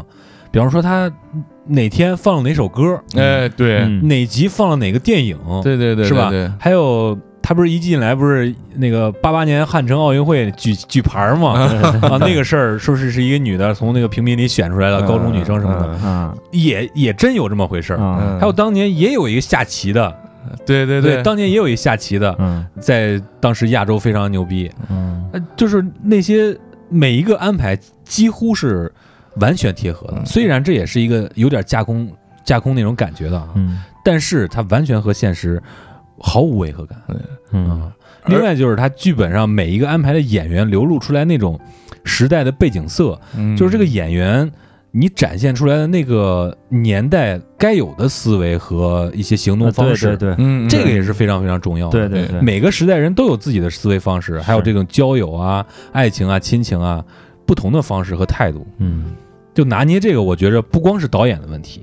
[0.57, 1.07] 比方说他
[1.67, 4.07] 哪天放了哪首歌，哎，对，嗯。
[4.07, 6.31] 哪集放了哪个电影，对对对，是吧？
[6.31, 11.51] 对，还有他不是一进来不是那个八八年汉城奥运会举举牌儿吗？
[12.01, 17.99] 啊，那个事儿说是是一个女的从那个平民里选出来的高中女生什么的，嗯也也真有这么回事儿。
[17.99, 20.11] 嗯还有当年也有一个下棋的，
[20.65, 20.99] 对对。
[20.99, 22.65] 对，当年也有一个下棋的，嗯。
[22.79, 24.71] 在当时亚洲非常牛逼。
[24.89, 25.23] 嗯。
[25.33, 26.57] 呃，就是那些
[26.89, 28.91] 每一个安排几乎是
[29.39, 30.26] 完全贴合的，嗯。
[30.26, 32.10] 虽然这也是一个有点架空
[32.43, 33.82] 架空那种感觉的啊，嗯。
[34.04, 35.62] 但是它完全和现实
[36.19, 37.02] 毫无违和感。
[37.52, 37.69] 嗯。
[37.69, 37.91] 啊。
[38.28, 41.60] 另外就是它剧本上每一个安排的演员流露出来那种
[42.04, 43.56] 时代的背景色，嗯。
[43.56, 44.52] 就是这个演员
[44.91, 52.10] 你展现出来的那个年代该有的思维和一些行动方式，对对嗯，这个也是非常非常重要的。
[52.10, 57.04] 对对对，每个时代人都有自己的思维方式，还有这种交友啊、爱情啊、亲情啊
[57.45, 58.65] 不同的方式和态度。
[58.80, 59.13] 嗯
[59.57, 61.81] 就拿捏这个，我觉着不光是导演的问题，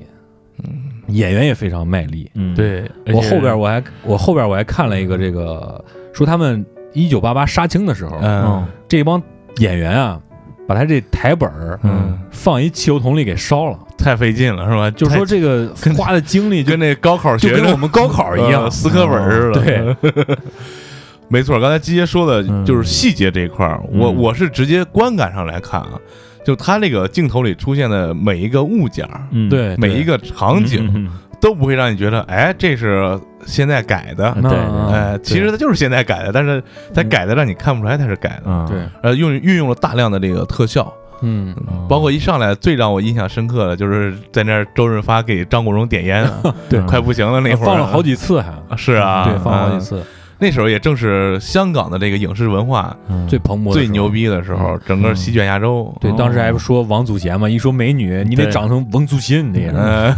[0.62, 0.70] 嗯
[1.08, 2.30] 演员也非常卖力。
[2.34, 9.20] 嗯对，我后边我还我后边我还看了一个这个，说他们一九八八杀青的时候，嗯这帮
[9.56, 10.20] 演员啊，
[10.68, 14.88] 把他这台本儿嗯，放一汽油桶里给烧了，太费劲了是吧？
[14.92, 19.60] 就说这个花的精力就跟那高考就学生跟我们高考一样 呃，死课本似的。
[19.64, 20.14] 对，
[21.28, 25.98] 没错，刚才基爷说的嗯就是细节这一块儿，我嗯我是直接观感上来看啊，
[26.44, 34.32] 就他这个镜头里出现的每一个物件，嗯对每一个场景嗯都不会让你觉得，哎，这是现在改的。
[34.42, 36.62] 对嗯哎，其实它就是现在改的，但是
[36.94, 38.42] 它改的让你看不出来它是改的。
[38.46, 38.66] 嗯。
[38.68, 41.54] 对，呃，用运用了大量的这个特效，嗯，
[41.88, 49.80] 包括一上来最让我印象深刻的就是在那儿周润发给张国荣点烟啊，对快不行了那会儿放了好几次还，是啊，对，放了好几嗯。
[49.80, 50.02] 次，
[50.38, 54.08] 那时候也正是香港的这个影视文化嗯最蓬勃最牛。
[54.08, 55.92] 逼的时候，整个席卷亚洲。
[56.00, 59.74] 对，当时还不说王祖贤嘛，一说美女，你得长成王祖贤那样。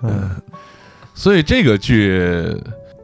[1.14, 2.56] 所以这个剧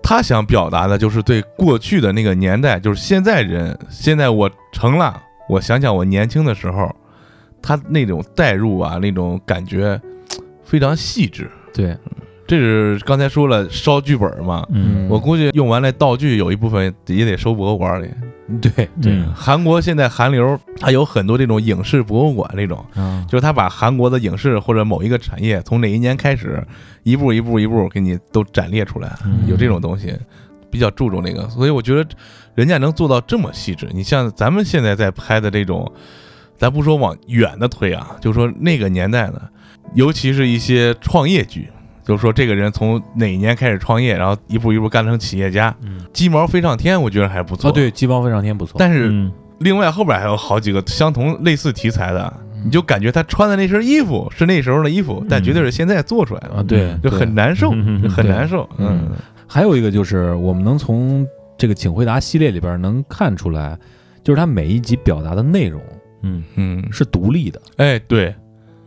[0.02, 6.94] 他想表达的就是对过去的那个年代，就是现在人，现在我成了，我想想我年轻的时候，
[7.60, 10.00] 他那种代入啊，那种感觉
[10.64, 11.50] 非常细致。
[11.74, 11.94] 对，
[12.46, 18.08] 这是刚才说了烧剧本嘛，嗯我估计用完了道具有一部分也得收博物馆里。
[18.60, 18.70] 对
[19.02, 26.64] 对，嗯韩国现在韩流，它有很多这种影视博物馆那种，啊就是他把韩国的影视或者某一个产业从哪一年开始，
[27.02, 30.14] 一步一步一步给你都展列出来，嗯有这种东西，
[30.70, 32.08] 比较注重那个，所以我觉得
[32.54, 33.88] 人家能做到这么细致。
[33.92, 35.90] 你像咱们现在在拍的这种，
[36.56, 39.42] 咱不说往远的推啊，就说那个年代的，
[39.94, 41.68] 尤其是一些创业剧。
[42.06, 46.00] 就是说，这个人从哪一年开始创业，然后一步一步干成企业家，嗯。
[46.12, 47.68] 鸡毛飞上天，我觉得还不错。
[47.68, 48.76] 哦，对，鸡毛飞上天不错。
[48.78, 49.32] 但是嗯。
[49.58, 58.02] 另外后边还有好几个相同类似题材的，你就感觉他穿的那身衣服是那时候的衣服，但绝对是现在做出来的啊，的，对，就很难受，嗯。
[58.02, 58.68] 就很难受。
[58.78, 59.10] 嗯。
[59.46, 63.78] 还有一个就是，我们能从这个《请回答》系列里边能看出来，
[64.22, 65.80] 就是他每一集表达的内容
[66.22, 66.44] 嗯。
[66.56, 68.34] 嗯，是独立的，哎，对，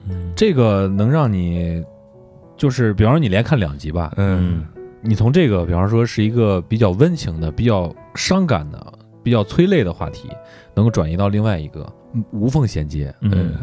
[0.08, 1.84] 嗯这个能让你，
[2.60, 4.64] 就是比方说你连看两集吧，嗯。
[5.02, 8.86] 你从这个比方说是一个比较温情的、比较伤感的、
[9.24, 10.28] 比较催泪的话题，
[10.76, 12.22] 能够转移到另外一个嗯。
[12.34, 13.54] 无缝衔接，嗯。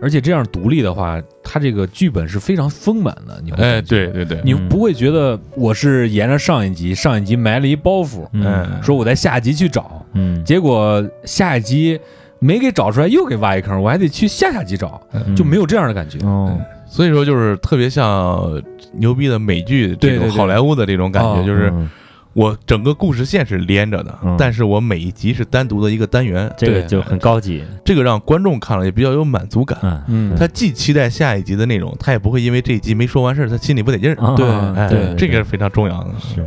[0.00, 4.68] 而且这样独立的话，它这个剧本是非常丰满的，你会哎，对对对，你嗯。
[4.68, 8.66] 不会觉得我是沿着上一集，上一集埋了一包袱，嗯。
[8.82, 10.44] 说我在下集去找，嗯。
[10.44, 12.00] 结果下一集
[12.40, 15.36] 没给找出来，又给挖一坑，我还得去下下集找，嗯。
[15.36, 16.18] 就没有这样的感觉。
[16.26, 16.58] 哦
[16.90, 18.60] 所以说就是特别像
[18.92, 21.88] 牛逼的美剧这种好莱坞的这种感觉，哦就是嗯。
[22.32, 27.64] 我整个故事线是连着的嗯，但是我每一集是单独的一个单元，这个就很高级。
[27.84, 29.76] 这个让观众看了也比较有满足感。
[29.82, 30.02] 嗯。
[30.06, 34.16] 嗯，他既期待下一集的内容，他也不会因为这一集没说完事儿，他心里不得劲儿。
[34.24, 36.10] 啊对哎，对这个是非常重要的。
[36.20, 36.46] 是。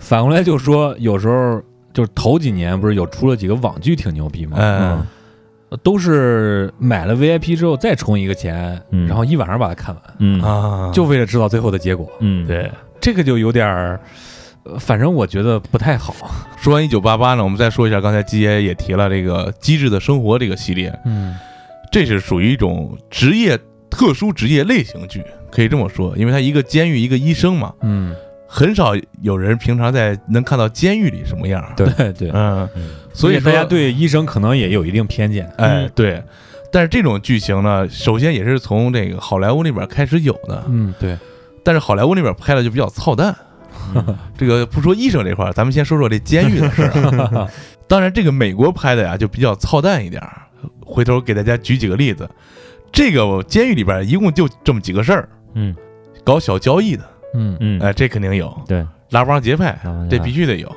[0.00, 1.60] 反过来就说，有时候
[1.92, 4.56] 就是头几年不是有出了几个网剧挺牛逼吗？
[4.58, 5.06] 嗯，
[5.82, 12.10] 都是买了 VIP 之后再充一个钱，嗯然后一晚上把它看完，嗯啊，就为了知道最后的结果。
[12.20, 12.70] 嗯对。
[13.00, 14.00] 这个就有点儿，
[14.64, 16.12] 呃反正我觉得不太好。
[16.60, 21.36] 说完一九八八呢，我们再说一下，刚才基爷也提了这个《机智的生活》这个系列，嗯
[21.92, 23.56] 这是属于一种职业
[23.88, 28.14] 特殊职业类型剧，可以这么说，因为它一个监狱一个医生嘛，嗯，
[28.48, 31.62] 很少有人平常在能看到监狱里什么样。
[31.76, 35.46] 对对对，嗯，嗯所以大家，对医生可能也有一定偏见。
[35.58, 36.22] 哎对，
[36.72, 41.16] 但是这种剧情呢，首先也是从这个好莱坞那边开始有的，嗯，对，
[41.62, 43.36] 但是好莱坞那边拍的就比较操蛋。
[44.36, 47.48] 这个不说医生这块儿，咱们先说说这监狱的事儿啊。
[47.86, 50.42] 当然，这个美国拍的呀就比较操蛋一点儿。
[50.84, 52.28] 回头给大家举几个例子。
[52.90, 55.74] 这个监狱里边一共就这么几个事儿：嗯
[56.24, 57.56] 搞小交易的，嗯。
[57.60, 57.80] 嗯。
[57.80, 58.86] 哎，这肯定有；对。
[59.10, 59.78] 拉帮结派
[60.10, 60.68] 这必须得有；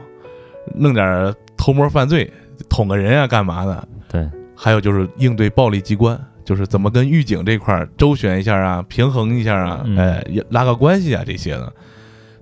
[0.75, 2.31] 弄点偷摸犯罪，
[2.69, 3.87] 捅个人啊，干嘛的？
[4.09, 4.29] 对。
[4.55, 9.97] 还有就是应对暴力机关，就是怎么跟狱警这块儿周旋一下啊，平衡一下啊，嗯。
[9.97, 11.73] 哎，拉个关系啊这些的，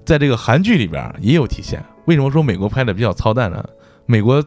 [0.05, 1.83] 在这个韩剧里边也有体现。
[2.05, 3.63] 为什么说美国拍的比较操蛋呢？
[4.05, 4.43] 美国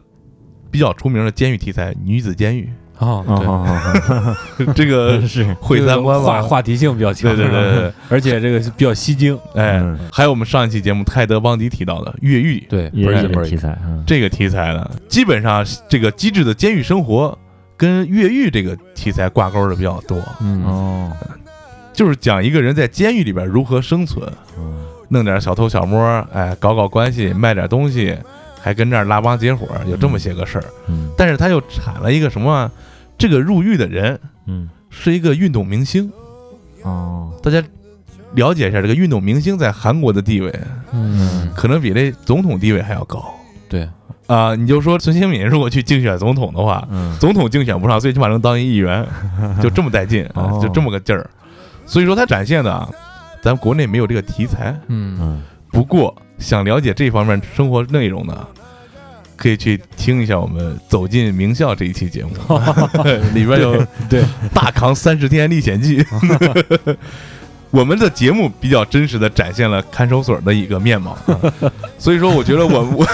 [0.69, 5.43] 比较出名的监狱题材，女子监狱，哦，哦对，哦 这个是。
[5.59, 6.41] 毁三观话吧？
[6.41, 9.37] 话题性比较强，对对对对， 而且这个比较吸睛。
[9.55, 12.65] 哎嗯，还有我们上一期节目泰德邦迪提到的越狱。
[12.69, 14.03] 对，也是不是不是，题材，嗯。
[14.05, 17.37] 这个题材呢，基本上这个机智的监狱生活
[17.75, 20.63] 跟越狱这个题材挂钩的比较多，嗯。
[20.65, 21.11] 哦。
[21.93, 24.27] 就是讲一个人在监狱里边如何生存。
[24.57, 24.73] 嗯。
[25.09, 26.03] 弄点小偷小摸，
[26.33, 28.17] 哎，搞搞关系，卖点东西，
[28.63, 30.63] 还跟这儿拉帮结伙，有这么些个事儿。
[30.87, 32.71] 嗯但是他又产了一个什么啊？
[33.17, 36.11] 这个入狱的人嗯是一个运动明星，
[36.83, 37.61] 哦大家
[38.33, 40.51] 了解一下这个运动明星在韩国的地位，
[40.91, 43.23] 嗯，可能比这总统地位还要高
[43.69, 43.87] 对，
[44.27, 44.55] 啊！
[44.55, 49.05] 你就说孙兴敏如果去竞选总统的话，嗯总统竞选不上，最起码能当一议员，
[49.61, 50.27] 就这么带劲
[50.61, 51.29] 就这么个劲儿。
[51.85, 52.89] 所以说他展现的啊，
[53.41, 54.75] 咱国内没有这个题材。
[54.87, 58.47] 嗯嗯不过想了解这方面生活内容的，
[59.37, 62.31] 可以去听一下我们《走进名校》这一期节目，
[63.33, 64.23] 里边有 对。
[64.53, 66.05] 大扛三十天历险记。
[67.71, 71.39] 我们的节目比较真实的展现了看守所的一个面貌，啊
[71.97, 73.07] 所以说我觉得我我，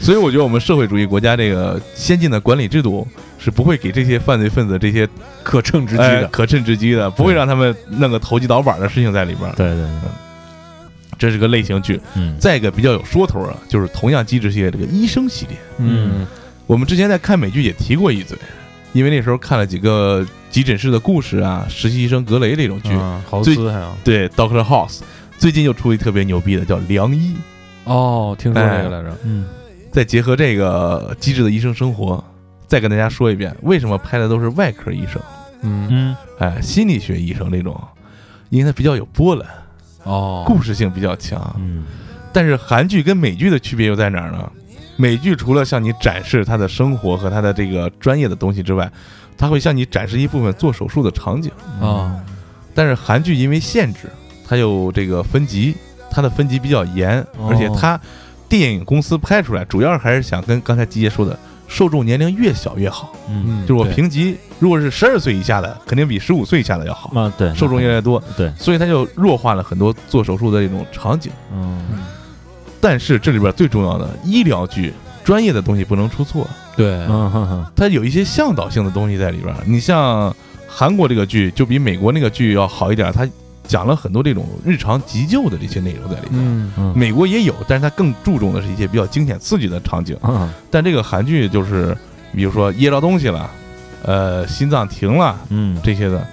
[0.00, 3.06] 所以我觉得我们社会主义国家这个先进的管理制度
[3.38, 5.08] 是不会给这些犯罪分子这些
[5.44, 9.54] 可乘之机的，哎可乘之机的，不会让他们弄个投机倒把的事情在里边儿。
[9.54, 10.10] 对对对，
[11.18, 12.00] 这是个类型剧。
[12.14, 12.36] 嗯。
[12.38, 16.26] 再一个比较有说头啊，就是同样机制系列这个医生系列，嗯。
[16.66, 18.38] 我们之前在看美剧也提过一嘴，
[18.94, 23.94] 因为那时候看了几个急诊室的故事啊，实习医生格雷这种剧，嗯，豪最斯还有。
[24.02, 25.00] 对 Doctor House，
[25.36, 27.34] 最近又出一特别牛逼的叫良医，
[27.84, 29.44] 哦，听说这个来着，嗯
[29.92, 32.24] 再结合这个机智的医生生活，
[32.66, 35.20] 再跟大家说一遍，为什么拍的都是外科医生，
[35.60, 36.16] 嗯嗯。
[36.38, 37.78] 哎，心理学医生这种，
[38.48, 39.46] 因为它比较有波澜，
[40.04, 41.54] 哦，故事性比较强。
[41.58, 41.84] 嗯
[42.32, 44.50] 但是韩剧跟美剧的区别又在哪儿呢？
[44.96, 48.90] 美剧除了向你展示他的生活和他的这个专业的东西之外，
[49.38, 51.50] 他会向你展示一部分做手术的场景。
[51.80, 52.16] 啊，
[52.74, 54.10] 但是韩剧因为限制，
[54.48, 55.76] 它有这个分级，
[56.10, 58.00] 它的分级比较严，哦而且它
[58.48, 61.38] 电影公司拍出来，主要还是想跟刚才吉杰说的，
[61.74, 63.12] 受众年龄越小越好。
[63.28, 71.32] 嗯嗯，就是我评级，如果是十二岁以下的，肯定比十五岁以下的要好，啊对，受众越来越多，对，所以它就弱化了很多做手术的这种场景。
[71.52, 71.84] 嗯
[72.80, 74.92] 但是这里边最重要的医疗剧，
[75.24, 76.46] 专业的东西不能出错，
[76.76, 79.54] 对，嗯哼哼它有一些向导性的东西在里边。
[79.66, 80.34] 你像
[80.68, 83.26] 韩国这个剧，就比美国那个剧要好一点，它
[83.66, 86.40] 讲了很多这种日常急救的这些内容在里面。
[86.40, 86.72] 嗯。
[86.76, 86.92] 嗯。
[86.96, 90.16] 美国也有，但是它更注重的是一些比较惊险刺激的场景。
[90.22, 90.52] 嗯。
[90.70, 91.96] 但这个韩剧就是，
[92.34, 93.50] 比如说噎着东西了，
[94.02, 95.78] 呃，心脏停了嗯。
[95.82, 96.26] 这些的，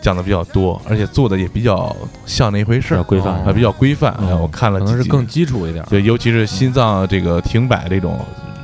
[0.00, 1.94] 讲的比较多，而且做的也比较
[2.26, 3.34] 像那一回事儿，比较规范。
[3.44, 4.14] 啊，比较规范。
[4.20, 4.28] 嗯。
[4.28, 8.18] 哎我看了几集可能是更基础一点，对，尤其是心脏这个停摆这种，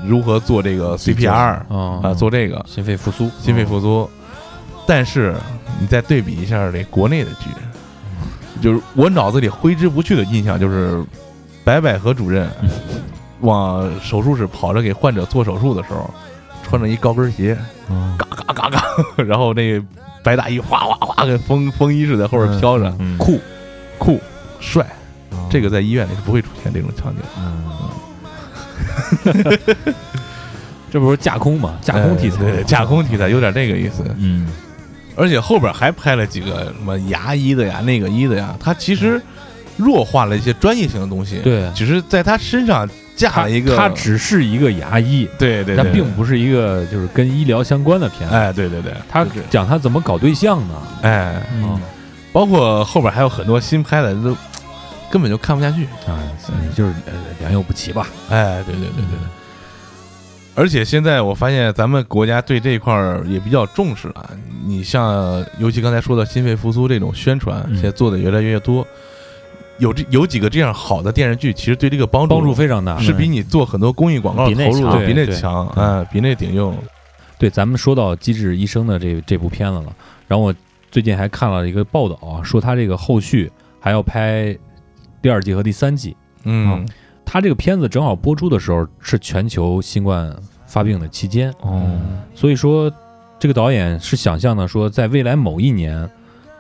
[0.07, 1.31] 如何做这个 CPR
[1.69, 2.65] 啊，啊做这个。
[2.69, 4.09] 心肺复苏，心肺复苏。
[4.85, 5.37] 但是
[5.81, 7.49] 你再对比一下这国内的剧，
[8.63, 11.03] 就是我脑子里挥之不去的印象就是
[11.65, 12.49] 白百合主任
[13.41, 16.09] 往手术室跑着给患者做手术的时候，
[16.63, 17.59] 穿着一高跟鞋，
[17.91, 18.17] 嗯。
[18.17, 18.83] 嘎嘎嘎嘎，
[19.25, 19.85] 然后那个
[20.23, 23.41] 白大衣哗哗哗跟风风衣似的在后边飘着，嗯酷。
[23.99, 24.21] 酷
[24.61, 24.87] 帅。
[25.31, 25.49] 哦。
[25.51, 27.23] 这个在医院里是不会出现这种场景。
[27.37, 27.65] 嗯。
[30.93, 31.75] 这不是架空嘛？
[31.81, 34.05] 架空题材，哎对对架空题材有点这个意思。
[34.19, 34.47] 嗯
[35.17, 39.21] 而且后边还拍了几个什么牙医的呀、那个医的呀，他其实
[39.77, 48.29] 弱化了一些专业性的东西，，对，只是在他身上架了一个，他只是一个牙医，对对，他对并不是一个就是跟医疗相关的片。
[48.29, 50.75] 子，哎，对对对，他就是讲他怎么搞对象呢？
[51.03, 51.81] 哎，嗯。
[52.33, 54.35] 包括后边还有很多新拍的都
[55.11, 56.17] 根本就看不下去，啊，
[56.75, 58.07] 就是呃良莠不齐吧？
[58.31, 59.42] 哎，对对对对对。
[60.55, 64.31] 而且现在我发现咱们国家对这一块儿也比较重视了。
[64.65, 68.87] 你像，尤其刚才说的心肺复苏这种宣传，嗯现在做的越来越多。
[69.79, 72.99] 有这有几个这样好的电视剧，其实对这个帮助帮助非常大。
[72.99, 76.77] 是比你做很多公益广告投入的比那强，啊，比那顶用。
[77.39, 79.93] 对，咱们说到《机智医生》的这这部片子了，
[80.29, 80.55] 然后我
[80.91, 83.51] 最近还看了一个报道啊，说他这个后续
[83.81, 84.57] 还要拍
[85.21, 86.15] 第二季和第三季。
[86.45, 86.87] 嗯
[87.33, 90.31] 他这个片子正好播出的时候是全球新冠
[90.67, 91.83] 发病的期间，哦。
[92.35, 92.93] 所以说
[93.39, 96.07] 这个导演是想象的说，在未来某一年，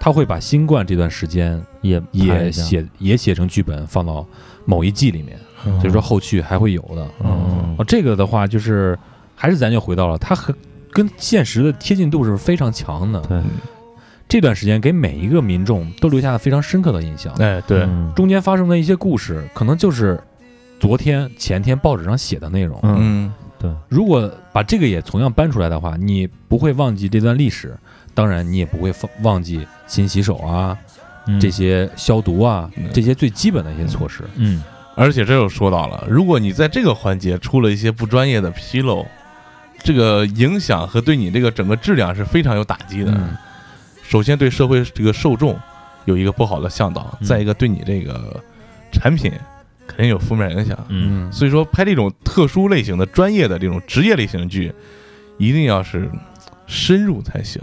[0.01, 4.27] 他会把新冠这段时间也也写也写成剧本放到
[4.65, 5.39] 某一季里面，
[5.79, 7.07] 所以说后续还会有的。
[7.23, 8.99] 嗯哦，这个的话就是
[9.35, 10.55] 还是咱就回到了，它和
[10.91, 13.21] 跟现实的贴近度是非常强的。
[13.29, 13.43] 对。
[14.27, 17.31] 这段时间给每一个民众都留下了非常深刻的印象。
[17.35, 20.19] 哎，对，嗯中间发生的一些故事，可能就是
[20.83, 22.77] 昨天、前天报纸上写的内容。
[22.83, 23.33] 嗯。
[23.57, 23.71] 对。
[23.89, 27.79] 如果把这个也同样搬出来的话，你不会忘记这段历史，
[28.15, 30.77] 当然你也不会忘忘记勤洗手啊，
[31.29, 31.39] 嗯。
[31.39, 32.91] 这些消毒啊，嗯。
[32.93, 34.25] 这些最基本的一些措施。
[34.35, 34.61] 嗯。
[34.97, 39.07] 而且这又说到了，如果你在这个环节出了一些不专业的纰漏，
[39.85, 43.13] 这个影响和对你这个整个质量是非常有打击的。
[43.13, 43.37] 嗯。
[44.03, 45.57] 首先对社会这个受众
[46.07, 47.25] 有一个不好的向导，嗯。
[47.29, 48.43] 再一个对你这个
[48.91, 49.33] 产品
[49.97, 50.79] 肯定有负面影响。
[50.89, 51.31] 嗯。
[51.31, 54.73] 所以说，拍这种特殊类型的、专业的这种职业类型的剧，
[55.39, 56.11] 一定要是
[56.67, 57.61] 深入才行。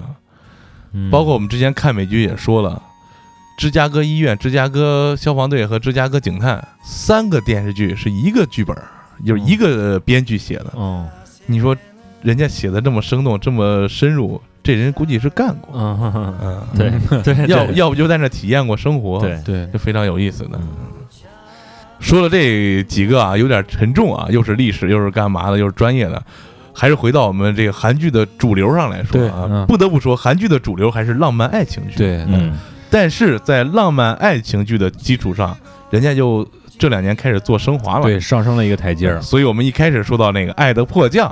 [0.93, 1.09] 嗯。
[1.09, 2.81] 包括我们之前看美剧也说了，
[3.57, 8.87] 芝加哥医院、芝加哥消防队和芝加哥警探三个电视剧是一个剧本儿，
[9.25, 10.71] 就是一个编剧写的。
[10.75, 11.07] 哦。
[11.45, 11.75] 你说
[12.21, 16.61] 人家写的这么生动、这么深入，这人估计是干过，嗯。
[16.77, 16.91] 对
[17.23, 17.75] 对要对。
[17.75, 19.41] 要不就在那体验过生活，对。
[19.43, 19.67] 对。
[19.73, 20.51] 就非常有意思的。
[20.53, 20.67] 嗯
[21.99, 26.21] 说了这几个啊，有点沉重啊，又是历史，又是干嘛的，又是专业的，
[26.73, 32.57] 还是回到我们这个韩剧的主流上来说啊，嗯不得不说，韩剧的主流还是浪漫爱情剧。，对，嗯
[32.89, 35.55] 但是在浪漫爱情剧的基础上，
[35.91, 36.47] 人家就
[36.79, 38.03] 这两年开始做升华了。
[38.03, 39.21] 对，上升了一个台阶儿。
[39.21, 41.29] 所以我们一开始说到那个《爱的迫降》，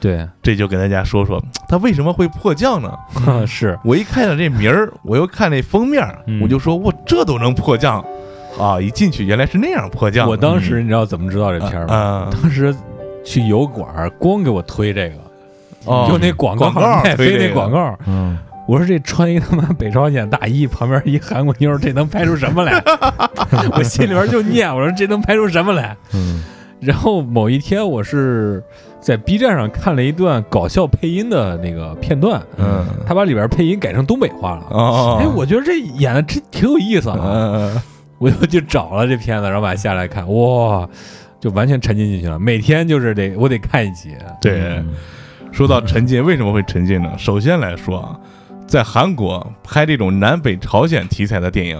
[0.00, 2.92] 对，这就给大家说说它为什么会迫降呢？
[3.46, 8.04] 是我一看到这名儿，我又看那封面，嗯我就说我这都能迫降
[8.58, 8.80] 啊！
[8.80, 10.30] 一进去原来是那样迫降的。
[10.30, 11.94] 我当时你知道怎么知道这片儿吗？
[11.94, 12.74] 啊，当时
[13.24, 15.16] 去油管儿光给我推这个，
[15.84, 22.82] 哦就那广告广那广告，嗯，我说这穿一他妈北朝鲜大衣，旁边一韩国妞，这能拍出什么来？
[23.76, 25.96] 我心里边就念，我说这能拍出什么来？
[26.14, 26.42] 嗯，
[26.80, 28.62] 然后某一天，我是
[29.00, 34.66] 在 B 站上看了一段搞笑配音的那个片段，嗯他把里边配音改成东北话了。
[34.70, 37.18] 哦，哎，我觉得这演的真挺有意思啊！
[37.22, 37.82] 嗯
[38.18, 40.88] 我就去找了这片子，然后把它下来看，哇，
[41.38, 42.38] 就完全沉浸进去了。
[42.38, 44.82] 每天就是得我得看一集，对，
[45.52, 47.12] 说到沉浸，为什么会沉浸呢？
[47.18, 48.18] 首先来说啊，
[48.66, 51.78] 在韩国拍这种南北朝鲜题材的电影，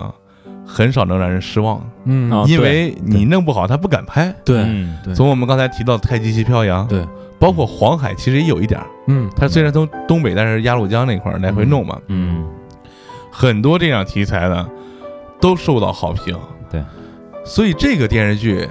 [0.66, 4.34] 很少能让人失望，嗯啊因为你弄不好他不敢拍。
[4.44, 4.66] 对
[5.14, 7.04] 从我们刚才提到的太极旗飘扬，对，
[7.38, 8.86] 包括黄海，其实也有一点儿。
[9.08, 12.44] 嗯，他虽然从东北，但是鸭绿江那块儿来回弄嘛，嗯，
[13.30, 14.68] 很多这样题材的
[15.40, 16.38] 都受到好评。
[16.70, 16.82] 对，
[17.44, 18.68] 所以这个电视剧，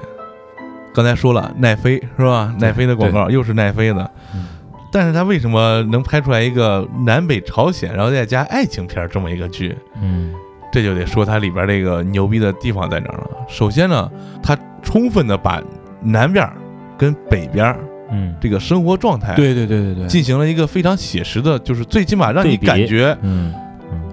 [0.94, 2.54] 刚才说了奈飞是吧？
[2.60, 4.48] 奈飞的广告又是奈飞的，嗯。
[4.92, 9.76] 但是他为什么能拍出来一个南北朝鲜，然后再加爱情片儿这么一个剧？
[10.02, 10.34] 嗯，
[10.72, 13.30] 这就得说它里边这个牛逼的地方在哪儿了。
[13.50, 14.10] 首先呢，
[14.42, 15.62] 它充分的把
[16.02, 16.54] 南边儿
[16.98, 17.78] 跟北边儿
[18.10, 23.54] 嗯，这个生活状态对对对对对，进行了一个非常写实的，就是最起码让你感觉嗯，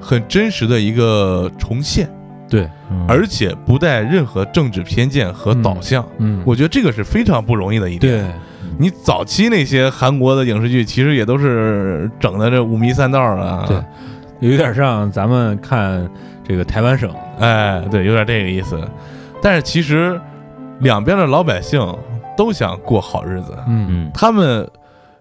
[0.01, 2.11] 很真实的一个重现，
[2.53, 6.07] 对，嗯而且不带任何政治偏见和导向。
[6.19, 8.13] 嗯，我觉得这个是非常不容易的一点。
[8.13, 8.31] 对
[8.79, 13.65] 你早期那些韩国的影视剧，其实也都是整的这五迷三道啊。
[13.67, 16.07] 对，有点像咱们看
[16.47, 18.79] 这个台湾省，哎，对，有点这个意思。
[19.41, 20.21] 但是其实
[20.81, 21.81] 两边的老百姓
[22.37, 24.69] 都想过好日子，嗯，嗯，他们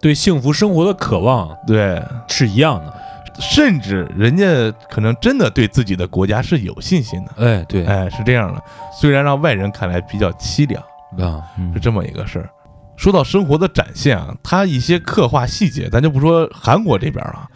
[0.01, 2.93] 对幸福生活的渴望对，是一样的。
[3.42, 4.46] 甚至人家
[4.89, 7.32] 可能真的对自己的国家是有信心的。
[7.38, 7.84] 哎，对。
[7.86, 8.64] 哎，是这样的，
[8.98, 10.82] 虽然让外人看来比较凄凉，
[11.18, 11.74] 啊，嗯。
[11.74, 12.50] 是这么一个事儿。
[12.96, 17.48] 说到生活的展现啊，他一些刻画细节，咱就不说韩国这边了，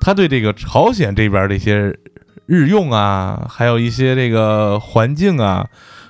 [0.00, 1.94] 他对这个朝鲜这边这些
[2.46, 5.66] 日用啊，还有一些这个环境啊，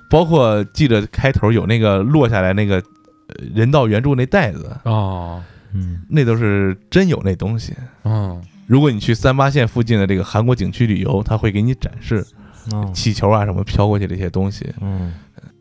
[0.09, 5.43] 包括记得开头有那个落下来那个呃人道援助那袋子，哦，
[5.75, 7.75] 嗯，那都是真有那东西。
[8.05, 12.27] 嗯，如果你去三八线附近的这个韩国景区旅游，他会给你展示
[12.73, 15.15] 哦，气球啊什么飘过去这些东西，嗯，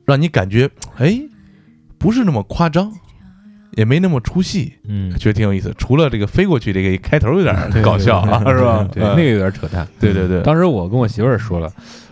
[0.06, 1.20] 让你感觉哎，
[1.98, 2.92] 不是那么夸张，
[3.78, 5.74] 也没那么出戏，嗯，觉得挺有意思。
[5.78, 8.88] 除了这个飞过去这个开头有点搞笑啊，是吧？
[8.96, 9.88] 那个有点扯淡。
[10.00, 11.72] 对对对，当时我跟我媳妇儿说了，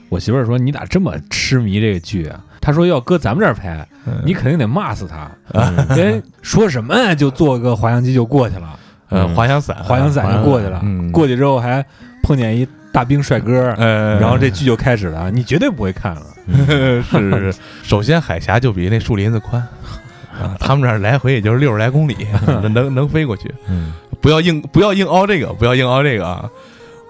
[0.10, 2.40] 我媳妇儿说你咋这么痴迷这个剧啊？
[2.62, 4.22] 她说要搁咱们这儿拍，嗯。
[4.26, 5.76] 你肯定得骂死他，嗯。
[5.98, 7.16] 因为说什么呀？
[7.16, 8.80] 就坐个滑翔机就过去了，
[9.14, 11.86] 呃嗯滑翔伞，滑翔伞就过去了，嗯过去之后还
[12.24, 16.24] 碰见一大兵帅哥，呃，然后这剧就开始了，你绝对不会看了。
[16.54, 19.66] 是是是，首先海峡就比那树林子宽。
[20.34, 22.16] 啊，他们这儿来回也就是六十来公里，
[22.74, 23.54] 能能飞过去。
[23.70, 26.50] 嗯不要硬不要硬凹这个，不要硬凹这个啊。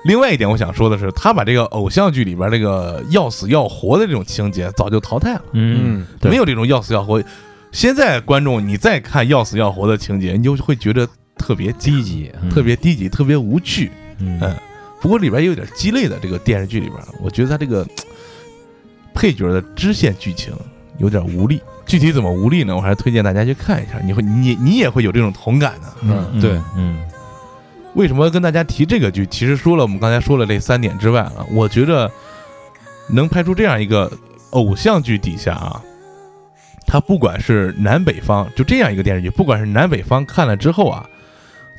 [0.03, 7.23] 另外一点，我想说的是，他把这个偶像剧里边这个要死要活的这种情节早就淘汰了，嗯，没有这种要死要活。
[7.71, 13.91] 现在观众你再看要死要活的情节，你就会觉得特别低级、嗯特别低级、特别无趣。
[14.19, 14.55] 嗯嗯
[15.01, 17.85] 不过里边也有点鸡肋的这个电视剧里边，我觉得他这个
[19.13, 20.53] 配角的支线剧情
[20.97, 21.61] 有点无力。
[21.85, 22.73] 具体怎么无力呢？
[22.73, 25.93] 我还是推荐大家去看一下，你会你你也会有这种同感的。
[26.03, 27.03] 嗯，嗯对，嗯
[27.95, 29.25] 为什么跟大家提这个剧？
[29.27, 32.09] 其实说了我们刚才说了这三点之外啊，我觉得
[33.09, 34.09] 能拍出这样一个
[34.51, 35.83] 偶像剧底下啊，
[36.87, 41.05] 它不管是南北方，就这样一个电视剧，不管是南北方看了之后啊，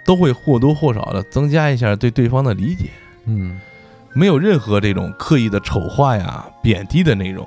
[0.04, 2.90] 都会或多或少的增加一下对对方的理解。
[3.26, 3.58] 嗯
[4.16, 7.44] 没有任何这种刻意的丑化呀、贬低的内容，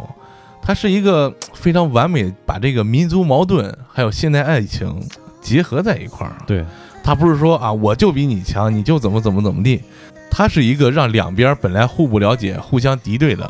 [0.62, 5.02] 它是一个非常完美把这个民族矛盾还有现代爱情
[5.40, 6.36] 结合在一块儿。
[6.46, 6.66] 对，
[7.02, 9.82] 它不是说啊我就比你强，你就怎么怎么怎么地，
[10.30, 13.50] 它是一个让两边本来互不了解、互相敌对的，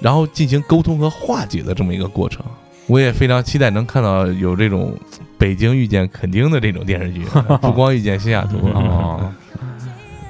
[0.00, 2.44] 然后进行沟通和化解的这么一个过程。
[2.86, 4.96] 我也非常期待能看到有这种
[5.38, 7.24] 北京遇见垦丁的这种电视剧，
[7.62, 8.58] 不光遇见西雅图。
[8.68, 9.32] 哦，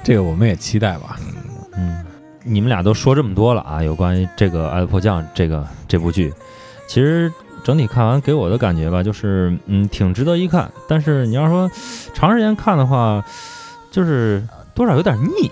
[0.03, 1.17] 这个我们也期待吧。
[1.75, 2.03] 嗯，
[2.43, 6.31] 你们俩都说这么多了啊，有关于这个《爱的迫降》这个这部剧，
[6.87, 7.31] 其实
[7.63, 10.71] 整体看完给我的感觉吧，就是嗯，挺值得一看。
[10.87, 11.69] 但是你要说
[12.13, 13.23] 长时间看的话，
[13.91, 15.51] 就是多少有点腻。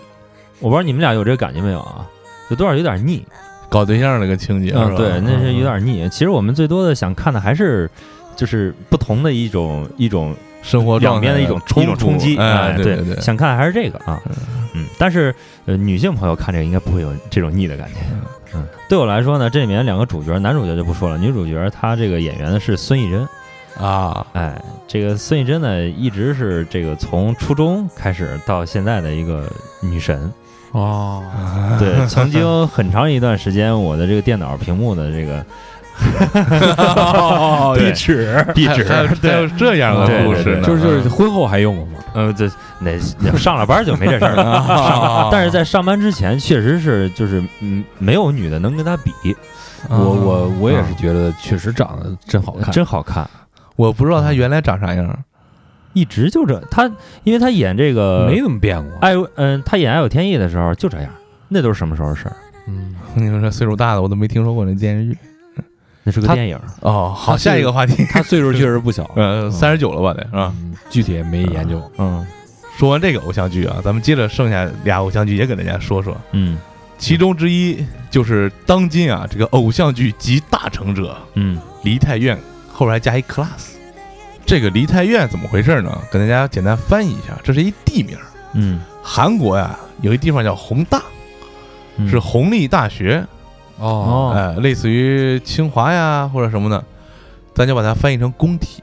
[0.59, 2.07] 我不知道你们俩有这个感觉没有啊？
[2.49, 3.25] 就多少有点腻。
[3.71, 6.07] 搞对象那个情节，嗯，对，那是有点腻。
[6.09, 7.89] 其实我们最多的想看的还是
[8.35, 14.21] 就是不同的一种一种生活两边的一种冲一种冲击，哎，对对对，想看还是这个啊，
[14.75, 15.33] 嗯，但是
[15.65, 17.99] 呃，女性朋友看这个应该不会有这种腻的感觉。
[18.53, 23.25] 嗯，对我来说呢，这里面两个主角，男主角就不说了，女主角她这个演员呢是孙艺珍，
[23.79, 29.49] 啊，哎，这个孙艺珍呢一直是这个从初中开始到现在的一个
[29.81, 30.29] 女神，
[30.71, 31.23] 哦，
[31.77, 35.45] 对，曾经很长一段时间，我的这个电脑屏幕的这个
[36.77, 38.83] 哦 壁纸，壁纸。
[38.85, 41.91] 还有，还有这样的故事呢，就是就是婚后还用过吗？
[42.13, 42.49] 呃，这
[42.79, 44.63] 那那上了班就没这事儿了。
[44.67, 49.11] 上但是在上班之前，确实是就是嗯，没有女的能跟他比，
[49.89, 53.29] 我我我也是觉得确实长得真好看，真好看。
[53.75, 55.19] 我不知道他原来长啥样，
[55.93, 56.89] 一直就这，他
[57.23, 58.97] 因为他演这个没怎么变过。
[58.99, 61.11] 爱有嗯，他演《爱有天意》的时候就这样，
[61.47, 62.35] 那都是什么时候的事儿？
[62.67, 65.17] 嗯， 你说这岁数大的我都没听说过那电视剧。
[66.03, 66.59] 那是个电影。
[66.79, 70.51] 哦，好，下一个话题， 他岁数确实不小， 呃，三十九了吧得是吧？
[70.57, 71.79] 嗯具体也没研究。
[71.99, 72.25] 嗯
[72.77, 76.15] 说完这个偶像剧啊，咱们接着剩下俩偶像剧也给大家说说。
[76.31, 76.57] 嗯
[76.97, 82.35] 其中之一就是当今啊这个偶像剧集大成者嗯梨泰院，
[82.71, 83.73] 后边还加一 class。
[84.45, 85.97] 这个梨泰院怎么回事呢？
[86.11, 88.17] 跟大家简单翻译一下，这是一地名。
[88.53, 91.01] 嗯，韩国呀有一地方叫弘大，
[91.95, 92.07] 嗯。
[92.09, 93.25] 是弘利大学，
[93.77, 96.83] 哦，哎、类似于清华呀或者什么的，
[97.55, 98.81] 咱就把它翻译成工体，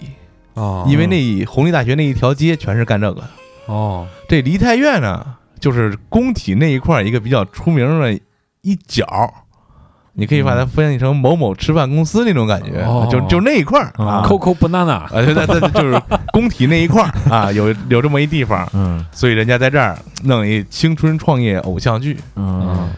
[0.55, 3.29] 哦，因为那弘利大学那一条街全是干这个的。
[3.67, 8.19] 哦，这梨泰院呢，就是工体那一块儿一个比较出名的
[8.63, 9.31] 一角儿，
[10.21, 13.07] 你可以把它翻译成某某吃饭公司那种感觉，哦。
[13.09, 14.25] 就就那一块儿啊。
[14.27, 16.03] Coco Banana，啊，对对对，就是
[16.33, 19.05] 工体那一块儿 啊，有有这么一地方，嗯。
[19.13, 22.91] 所以人家在这儿弄一青春创业偶像剧，嗯。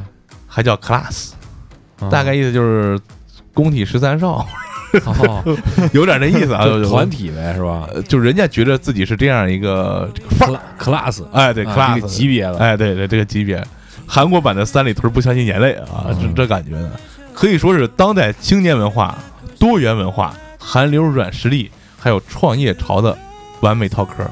[0.46, 1.32] 还叫 class，
[2.00, 2.08] 嗯。
[2.08, 2.98] 大概意思就是
[3.52, 4.46] 工体十三少，
[5.04, 5.58] 哦，
[5.92, 7.86] 有点那意思啊，就团体呗，是吧？
[7.92, 13.62] 呃，就人家觉得自己是这样一个范儿，？class，哎，对啊 class 级别了，哎，对对，这个级别，
[14.06, 16.34] 韩国版的三里屯不相信眼泪啊，这嗯。
[16.34, 16.90] 这感觉的，
[17.34, 19.16] 可以说是当代青年文化、
[19.58, 23.16] 多元文化、韩流软实力，还有创业潮的
[23.60, 24.28] 完美套壳。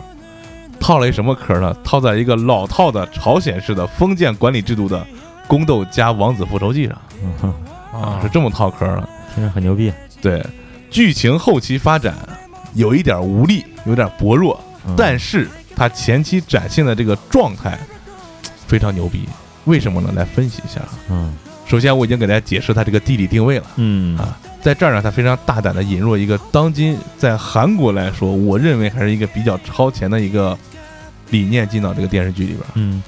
[0.81, 1.75] 套了一什么壳呢？
[1.83, 5.05] 套在一个老套的朝鲜式的封建管理制度的
[5.47, 6.97] 宫斗加王子复仇记上
[7.43, 7.53] 嗯，
[7.93, 9.09] 啊，是这么套壳的。
[9.35, 9.93] 听着很牛逼。
[10.23, 10.45] 对，
[10.89, 12.15] 剧情后期发展
[12.75, 17.79] 有一点无力，有点薄弱，嗯但是它前期展现的这个状态
[18.67, 19.29] 非常牛逼。
[19.65, 20.13] 为什么呢？
[20.15, 20.81] 来分析一下。
[21.11, 21.35] 嗯
[21.69, 23.67] 首先，我已经给大家解释它这个地理定位了。
[23.77, 24.17] 嗯。
[24.19, 30.59] 啊在这儿呢，它非常大胆的引入一个当今在韩国来说，我认为还是一个比较超前的一个
[31.31, 33.01] 理念进到这个电视剧里边儿，嗯。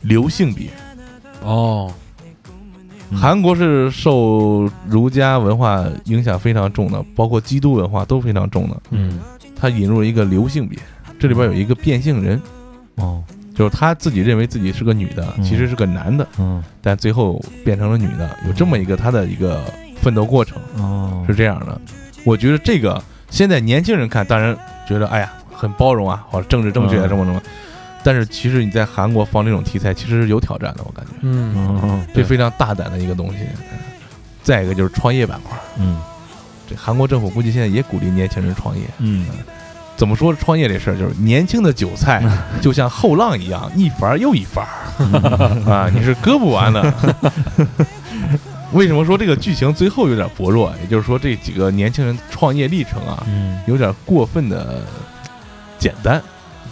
[0.00, 0.68] 流性别。
[1.42, 1.92] 哦，
[3.10, 8.82] 嗯韩国是受儒家文化影响非常重的，包括基督文化都非常重的。
[8.90, 9.18] 嗯，
[9.54, 10.78] 它引入了一个流性别，
[11.18, 12.40] 这里边有一个变性人，
[12.94, 13.22] 哦
[13.60, 19.62] 就是他自己认为自己是个女的，嗯其实是个男的，嗯但最后变成了女的，有这么一个他的一个
[20.00, 21.78] 奋斗过程哦是这样的。
[22.24, 24.56] 我觉得这个现在年轻人看，当然
[24.88, 27.42] 觉得哎呀很包容啊，或者政治正确啊嗯什么什么，
[28.02, 31.52] 但是其实你在韩国放这种题材，其实是有挑战的，我感觉嗯，
[31.82, 33.40] 嗯这非常大胆的一个东西。
[34.42, 36.00] 再一个就是创业板块，嗯
[36.66, 38.84] 这韩国政府估计现在也鼓励年轻人创业。
[39.00, 39.26] 嗯
[40.00, 42.24] 怎么说创业这事儿，就是年轻的韭菜
[42.58, 46.80] 就像后浪一样，一番又一番儿啊，你是割不完的。
[48.72, 50.72] 为什么说这个剧情最后有点薄弱？
[50.80, 54.80] 也就是说，这几个年轻人创业历程啊，嗯有点过分的
[55.78, 56.16] 简单。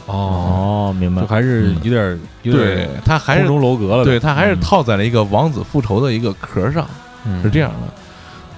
[0.07, 1.29] 哦，哦，明白就。
[1.29, 6.89] 还是有点有对点，他还是空中楼阁了，对他还是嗯套在了一个王子复仇的一个壳上，
[7.27, 7.93] 嗯是这样的。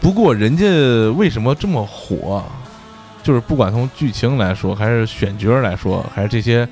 [0.01, 0.65] 不过人家
[1.17, 2.45] 为什么这么火？
[3.23, 6.67] 就是不管从剧情来说，还是选角来说，还是这些，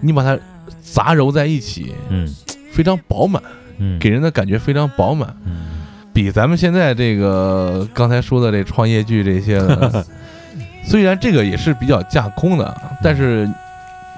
[0.00, 0.38] 你把它
[0.82, 2.32] 杂糅在一起，嗯。
[2.72, 3.40] 非常饱满，
[3.78, 3.98] 嗯。
[4.00, 5.82] 给人的感觉非常饱满，嗯。
[6.12, 10.04] 比咱们现在这个刚才说的这创业剧这些的，
[10.86, 13.48] 虽然这个也是比较架空的，但是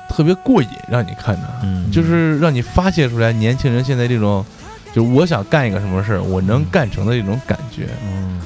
[0.08, 4.44] 特别过瘾，让你看着，嗯就是让你发泄出来年轻人现在这种，
[4.94, 8.40] 就是我想干一个什么事儿，我能干成的这种感觉，嗯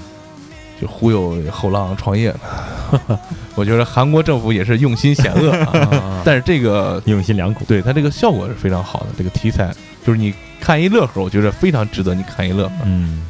[0.81, 3.19] 就忽悠后浪创业的。
[3.55, 5.53] 我觉得韩国政府也是用心险恶
[6.25, 7.65] 但是这个 用心良苦。
[7.67, 9.75] 对它这个效果是非常好的，这个题材
[10.07, 12.73] 就是你看一乐呵，我觉得非常值得你看一乐呵。
[12.85, 13.27] 嗯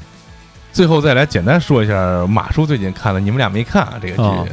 [0.72, 3.94] 最后再来简单说一下，马叔最近看了，你们俩没看啊？
[4.00, 4.46] 这个剧，哦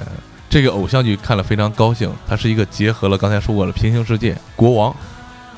[0.49, 4.95] 这个偶像剧看了非常高兴，它是一个结合了刚才说过的平行世界、国王，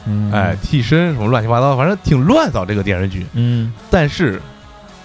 [0.06, 3.26] 嗯哎，替身什么乱七八糟，反正挺乱糟这个电视剧。
[3.34, 4.42] 嗯但是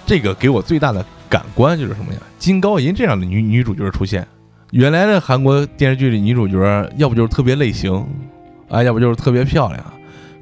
[0.04, 1.04] 这个给我最大的
[1.34, 2.20] 感官就是什么呀？
[2.38, 4.24] 金高银这样的女女主角出现，
[4.70, 8.06] 原来的韩国电视剧里女主角，要不就是特别类型，
[8.68, 9.84] 啊，要不就是特别漂亮。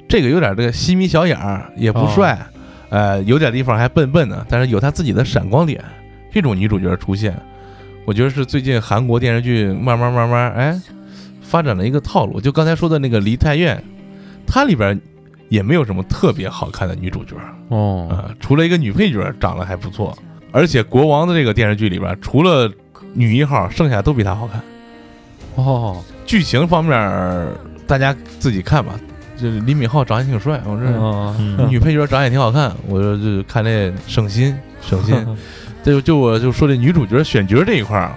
[0.06, 2.38] 这个有点这个细眯小眼儿，也不帅，
[2.90, 5.82] 呃，有点地方还笨笨的，但是有她自己的闪光点。
[6.30, 7.34] 这种女主角出现，
[8.04, 10.78] 我觉得是最近韩国电视剧慢慢慢慢哎
[11.40, 12.38] 发展了一个套路。
[12.38, 13.78] 就刚才说的那个《梨泰院》，
[14.46, 15.00] 它里边
[15.48, 17.34] 也没有什么特别好看的女主角，
[17.68, 20.14] 哦，啊，除了一个女配角长得还不错，
[20.52, 22.70] 而且国王的这个电视剧里边，除了
[23.14, 24.60] 女一号，剩下都比她好看。
[25.56, 27.48] 哦，剧情方面
[27.86, 28.92] 大家自己看吧。
[29.34, 35.16] 就是李敏镐长得挺帅，我这、女配角长得也挺好看，我就就看这省心省心。
[35.82, 38.14] 这 就就我就说这女主角选角这一块儿，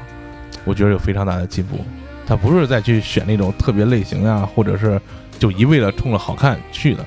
[0.66, 1.84] 我觉得有非常大的进步。
[2.28, 5.02] 她不是再去选那种特别类型啊，或者是
[5.40, 7.04] 就一味的冲着好看去的。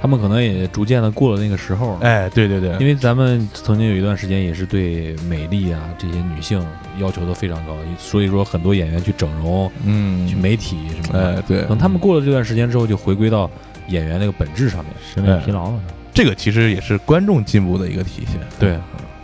[0.00, 1.98] 他们可能也逐渐的过了那个时候了。
[2.02, 6.64] 哎，对对对，因为咱们曾经有一段时间也是对美丽啊这些女性
[6.98, 13.50] 要求都非常高，所以说很多演员去整容、嗯去，媒体什么的，哎对，等他们过了这段时间之后，就回归到
[13.88, 14.92] 演员那个本质上面。
[15.14, 15.80] 审美疲劳了。
[16.14, 18.40] 这个其实也是观众进步的一个体现。
[18.58, 18.76] 对，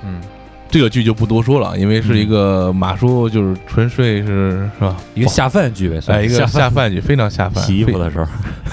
[0.05, 0.21] 嗯，
[0.75, 4.97] 这个剧就不多说了，因为是一个马叔，就是纯粹是是吧？
[5.15, 7.63] 一个下饭剧呗，哎，算一个下饭剧，非常下饭。
[7.63, 8.27] 洗衣服的时候，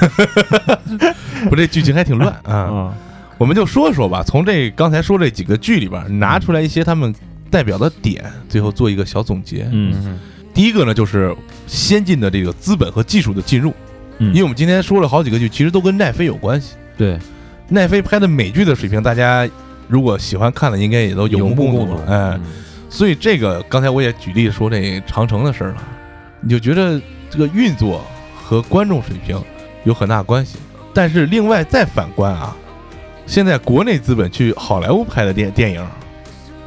[0.07, 2.67] 非， 不，这剧情还挺乱啊。
[2.71, 2.91] 嗯
[3.37, 7.13] 我们就说说吧，从这刚才说这几个剧里边拿出来一些他们
[7.51, 9.67] 代表的点，最后做一个小总结。
[9.71, 10.19] 嗯
[10.55, 11.35] 第一个呢，就是
[11.67, 13.71] 先进的这个资本和技术的进入，
[14.17, 16.73] 嗯因为我们今天说了好几个剧，其实都跟奈飞有关系。
[16.97, 17.19] 对，
[17.69, 19.47] 奈飞拍的美剧的水平，大家
[19.91, 21.97] 如果喜欢看的，应该也都有目共睹。
[22.07, 22.41] 哎，嗯
[22.89, 25.83] 所以这个刚才我也举例说这长城的事儿了，
[26.39, 28.01] 你就觉得这个运作
[28.41, 29.37] 和观众水平
[29.83, 30.57] 有很大关系。
[30.93, 32.55] 但是另外再反观啊，
[33.25, 35.85] 现在国内资本去好莱坞拍的电电影，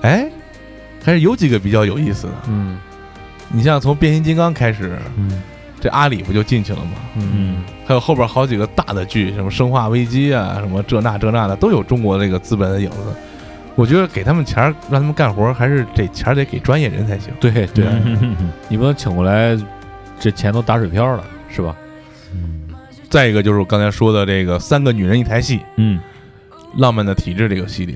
[0.03, 0.31] 哎，
[1.03, 2.33] 还是有几个比较有意思的。
[2.49, 2.79] 嗯
[3.51, 5.43] 你像从变形金刚开始，嗯
[5.85, 6.93] 这阿里不就进去了吗？
[7.16, 12.97] 嗯还有后边好几个大的剧，什么《生化危机》啊，什么这那这那的，都有中国这个资本的影子。
[13.74, 17.35] 我觉得给他们钱儿让他们干活儿，还是这钱儿得给专业人才行。
[17.39, 19.55] 对对，嗯 你不能请过来，
[20.18, 21.76] 这钱都打水漂了，是吧？
[22.32, 22.62] 嗯
[23.11, 26.01] 再一个就是我刚才说的这个三个女人一台戏，嗯
[26.80, 27.95] 《浪漫的体制》这个系列，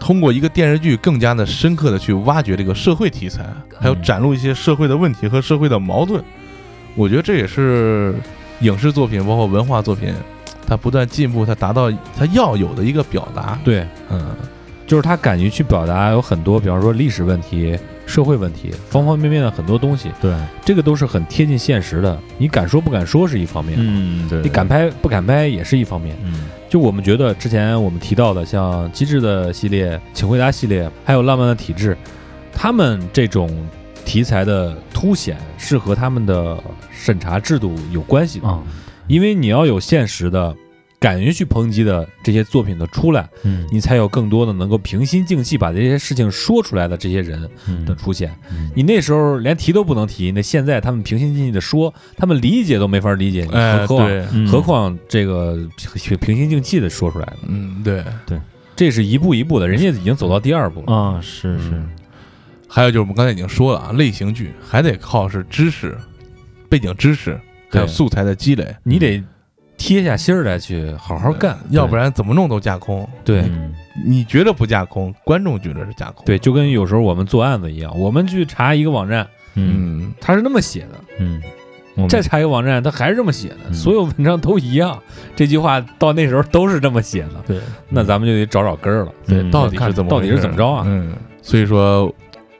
[0.00, 3.44] 通过一个电视剧更加的深刻的去挖掘这个社会题材，
[3.78, 6.24] 还有展露一些社会的问题和社会的矛盾。
[6.96, 8.14] 我觉得这也是
[8.60, 10.12] 影视作品包括文化作品，
[10.66, 13.58] 它不断进步，它达到它要有的一个表达。
[13.62, 14.34] 对，嗯，
[14.86, 20.34] 就是他敢于去表达有很多，比方说历史问题、社会问题，方方面面的很多东西，对，
[20.64, 22.18] 这个都是很贴近现实的。
[22.38, 26.16] 你敢说不敢说是一方面，嗯对，你敢拍不敢拍也是一方面。
[26.24, 31.96] 嗯就我们觉得之前我们提到的，像机智的系列、请回答系列，还有浪漫的体质，
[32.52, 33.48] 他们这种
[34.06, 36.56] 题材的凸显是和他们的
[36.90, 38.62] 审查制度有关系的，啊
[39.06, 40.56] 因为你要有现实的、
[40.98, 43.64] 敢于去抨击的这些作品的出来，嗯。
[43.70, 47.48] 你才有更多的能够平心静气把这些事情说出来的这些人
[47.84, 48.34] 的出现。
[48.50, 48.70] 嗯。
[48.74, 58.02] 你那时候连提都不能提，那现在他们平心静气的说，他们理解都没法理解你，哎，何况何况这个平平心静气的说出来的，嗯，对。
[58.26, 58.40] 对。
[58.74, 60.92] 这是一步一步的，人家已经走到第二步了。
[60.92, 61.70] 啊是是。
[61.70, 61.88] 嗯
[62.76, 65.96] 还有就是我们刚才已经说了啊，类型剧还得靠是知识、
[66.68, 67.32] 背景知识，
[67.70, 69.24] 还有对素材的积累，你得
[69.78, 73.08] 贴下心儿来去好好干，要不然怎么弄都架空。
[73.24, 73.74] 对嗯
[74.04, 76.22] 你觉得不架空，观众觉得是架空。
[76.26, 81.42] 对，就跟有时候我们做案子一样，我们去查一个网站，嗯嗯，它是那么写的，嗯，
[81.94, 85.02] 我们再查一个网站，他还是这么写的，嗯所有文章都一样。
[85.34, 87.58] 这句话到那时候都是这么写的，对
[87.88, 89.14] 那咱们就得找找根儿了。
[89.26, 92.14] 对，嗯到底是怎么到底是怎么着啊嗯，所以说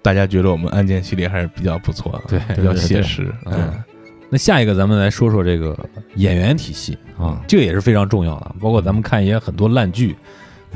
[0.07, 3.35] 大家觉得我们案件系列还是比较不错的，对比较写实。
[3.47, 3.83] 嗯嗯，
[4.31, 5.77] 那下一个咱们来说说这个
[6.15, 8.55] 演员体系啊，这个也是非常重要的。
[8.61, 10.15] 包括咱们看一些很多烂剧，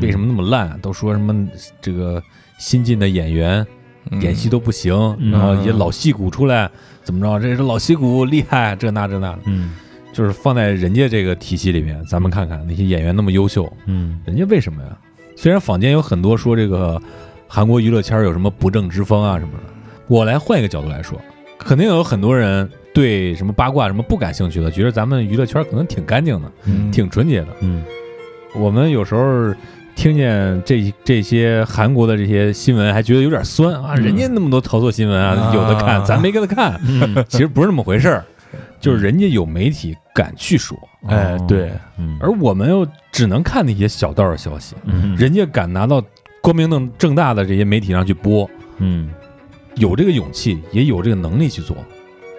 [0.01, 0.77] 为什么那么烂啊？
[0.83, 1.49] 都说什么
[1.81, 2.21] 这个
[2.59, 3.65] 新进的演员
[4.11, 6.69] 嗯演戏都不行，嗯然后一些老戏骨出来
[7.05, 7.39] 怎么着？
[7.39, 9.77] 这是老戏骨厉害，这那这那的，嗯
[10.13, 14.99] 就是放在人家这个体系里面，咱们看看那些演员那么优秀，嗯人家为什么呀？
[15.37, 17.01] 虽然坊间有很多说这个
[17.53, 19.65] 韩国娱乐圈有什么不正之风啊什么的，
[20.07, 21.21] 我来换一个角度来说，
[21.59, 26.93] 肯定有很多人对什么八卦什么不感兴趣的，觉得咱们娱乐圈可能挺干净的，嗯。
[26.93, 27.49] 挺纯洁的。
[27.63, 27.83] 嗯。
[28.55, 29.53] 我们有时候
[29.97, 34.05] 听见这这些韩国的这些新闻，还觉得有点酸啊，嗯。
[34.05, 35.53] 人家那么多操作新闻啊，啊。
[35.53, 36.81] 有的看，咱没跟他看。
[36.87, 38.25] 嗯，其实不是那么回事儿，
[38.81, 40.79] 就是人家有媒体敢去说，
[41.09, 45.17] 哎，对，嗯，而我们又只能看那些小道的消息，嗯。
[45.17, 46.01] 人家敢拿到
[46.51, 48.49] 光明正正大的这些媒体上去播，
[48.79, 49.09] 嗯
[49.77, 51.77] 有这个勇气，也有这个能力去做。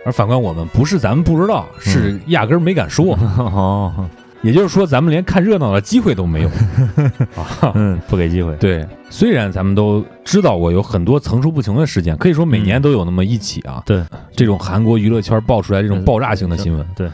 [0.06, 3.16] 而反观我们，不是咱们不知道，是压根儿没敢说。
[3.40, 4.10] 哦，
[4.42, 6.50] 也就是说，咱们连看热闹的机会都没有。
[7.38, 8.54] 啊，嗯，不给机会。
[8.58, 13.82] 对，虽然咱们都知道过有很多层出不穷的事件，可以说每年都有那么一起啊。
[13.86, 14.04] 对，
[14.36, 17.08] 这种韩国娱乐圈爆出来这种爆炸性的新闻，对，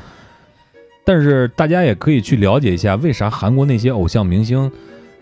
[1.06, 4.72] 但是大家也可以去了解一下，为啥韩国那些偶像明星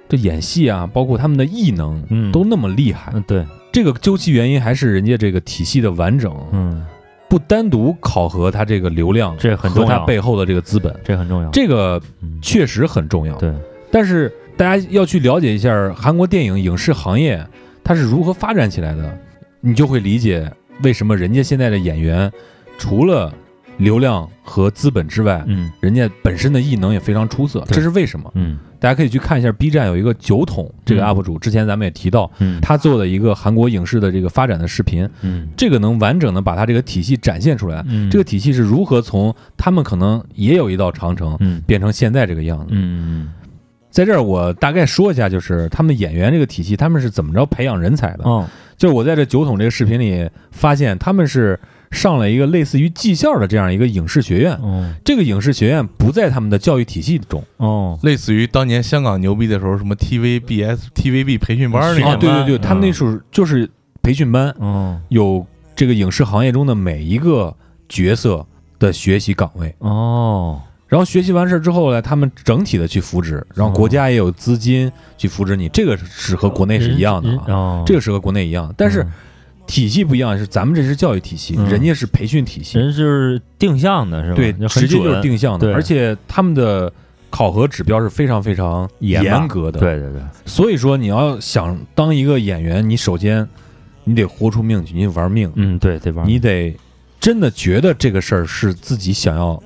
[0.07, 3.11] 这演戏啊，包括他们的艺能，嗯都那么厉害。
[3.15, 6.85] 嗯，对，这个究其原因，还是人家这个体系的完整，嗯，
[7.27, 11.49] 不单独考核他这个流量，这很和重要，他背后的这个资本，这很重要。
[11.49, 13.35] 这个嗯确实很重要。
[13.37, 13.53] 对，
[13.91, 17.45] 但是大家要去了解一下韩国电影影视行业
[17.83, 19.17] 它是如何发展起来的，
[19.59, 20.51] 你就会理解
[20.83, 22.31] 为什么人家现在的演员
[22.77, 23.33] 除了
[23.77, 27.63] 流量和资本之外，嗯人家本身的异能也非常出色。
[27.67, 28.31] 这是为什么？
[28.35, 37.83] 嗯大家可以去看一下 B 站有一个酒桶这个嗯 UP 主，之前咱们也提到，嗯，他做的一个韩国影视的这个发展的视频，嗯这个能完整的把他这个体系展现出来。
[37.87, 42.67] 嗯这个体系是如何从他们可能也有一道长城，嗯变成现在这个样子。
[42.71, 43.31] 嗯
[43.89, 48.23] 在这儿我大概说一下，就是他们演员这个体系，他们是怎么着培养人才的。
[48.25, 48.45] 嗯
[48.77, 51.57] 就是我在这酒桶这个视频里发现，他们是
[51.91, 54.53] 上了一个类似于技校的这样一个影视学院。
[54.55, 54.93] 哦。
[55.03, 57.43] 这个影视学院不在他们的教育体系中。
[57.57, 57.97] 哦。
[58.03, 62.61] 类似于当年香港牛逼的时候，什么 TVBS、TVB 培训班儿那啊，对对对，嗯。
[62.61, 63.69] 他们那时候就是
[64.01, 64.99] 培训班，哦。
[65.09, 67.55] 有这个影视行业中的每一个
[67.87, 68.45] 角色
[68.79, 69.73] 的学习岗位。
[69.79, 70.61] 哦。
[70.87, 79.11] 然后学习完事儿之后呢，他们整体的去扶植，然后国家也有资金去扶植你，这个是和国内是一样的啊，哦，这个是和国内一样，但是嗯
[79.67, 81.67] 体系不一样，是咱们这是教育体系，嗯。
[81.69, 84.35] 人家是培训体系，人是定向的，是吧？
[84.35, 85.73] 对，就很直接就是准定向的，对。
[85.73, 86.91] 而且他们的
[87.29, 93.47] 考核指标是非常非常严吧严格的，，对对对，所以说你要想当一个演员，你首先
[94.03, 96.23] 你得豁出命去，你得玩命，嗯对对吧？
[96.25, 96.75] 你得
[97.19, 99.61] 真的觉得这个事儿是自己想要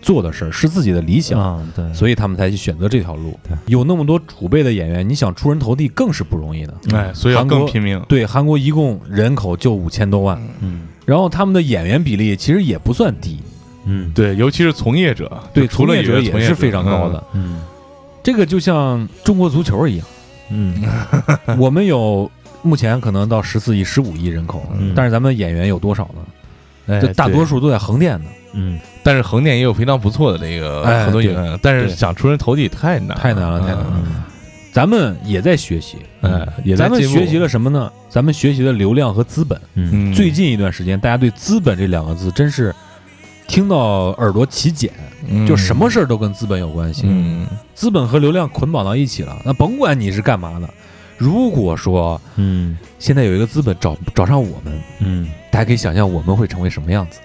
[0.00, 1.40] 做的事儿，是自己的理想。
[1.40, 3.38] 啊对，所以他们才去选择这条路。
[3.66, 6.74] 有那么多储备的演员，你想出人头地更是不容易的。
[6.92, 8.00] 哎，所以要韩国更拼命。
[8.08, 10.82] 对，韩国一共人口就五千多万，嗯。
[11.04, 13.38] 然后他们的演员比例其实也不算低，
[13.86, 14.12] 嗯。
[14.14, 17.22] 对，尤其是从业者，对，除了从业者也是非常高的。
[17.34, 17.60] 嗯。
[18.22, 20.06] 这个就像中国足球一样，
[20.50, 20.74] 嗯。
[21.58, 22.30] 我们有
[22.62, 24.92] 目前可能到十四亿、十五亿人口，嗯。
[24.94, 26.20] 但是咱们演员有多少呢？
[26.88, 31.94] 哎这大多数都在横店呢，嗯但是横店也有非常不错的这个哎很多演员，但是对。
[31.94, 34.22] 想出人头地太难，太难了太难了嗯。
[34.70, 35.96] 咱们也在学习。
[36.20, 37.00] 哎，也在进步。
[37.00, 37.90] 咱们学习了什么呢？
[38.08, 39.58] 咱们学习了流量和资本。
[39.74, 42.74] 嗯嗯，最近一段时间，大家对“资本”这两个字真是
[43.46, 44.92] 听到耳朵起茧，
[45.26, 45.46] 嗯。
[45.46, 47.04] 就什么事儿都跟资本有关系。
[47.06, 47.46] 嗯。
[47.74, 50.68] 资本和流量捆绑到一起了，那甭管你是干嘛的，
[51.16, 52.76] 如果说嗯。
[52.98, 55.30] 现在有一个资本找找上我们，嗯。
[55.50, 57.18] 大家可以想象我们会成为什么样子，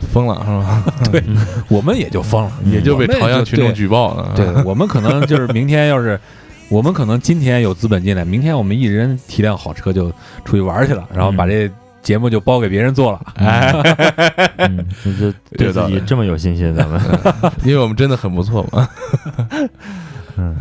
[0.00, 0.84] 疯了是吧？
[1.12, 1.22] 对
[1.68, 4.32] 我们也就疯了，也就被朝阳群众举报了。
[4.34, 6.18] 对，我们可能就是明天要是。
[6.70, 10.10] 我们可能今天有资本进来，明天我们一人提辆好车就
[10.42, 11.70] 出去玩去了，然后把这
[12.00, 13.20] 节目就包给别人做了。
[13.36, 13.70] 哎，
[14.56, 16.98] 嗯，这这对自己这么有信心，咱们
[17.62, 18.88] 因为我们真的很不错嘛。
[20.38, 20.56] 嗯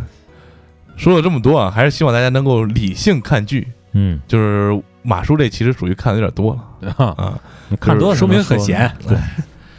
[0.98, 3.66] 说了这么多啊，还是希望大家能够理性看剧。
[3.94, 6.66] 嗯，就是马叔这其实属于看的有点多了哈
[6.98, 8.92] 啊，你看多了说明很闲。
[9.08, 9.18] 对，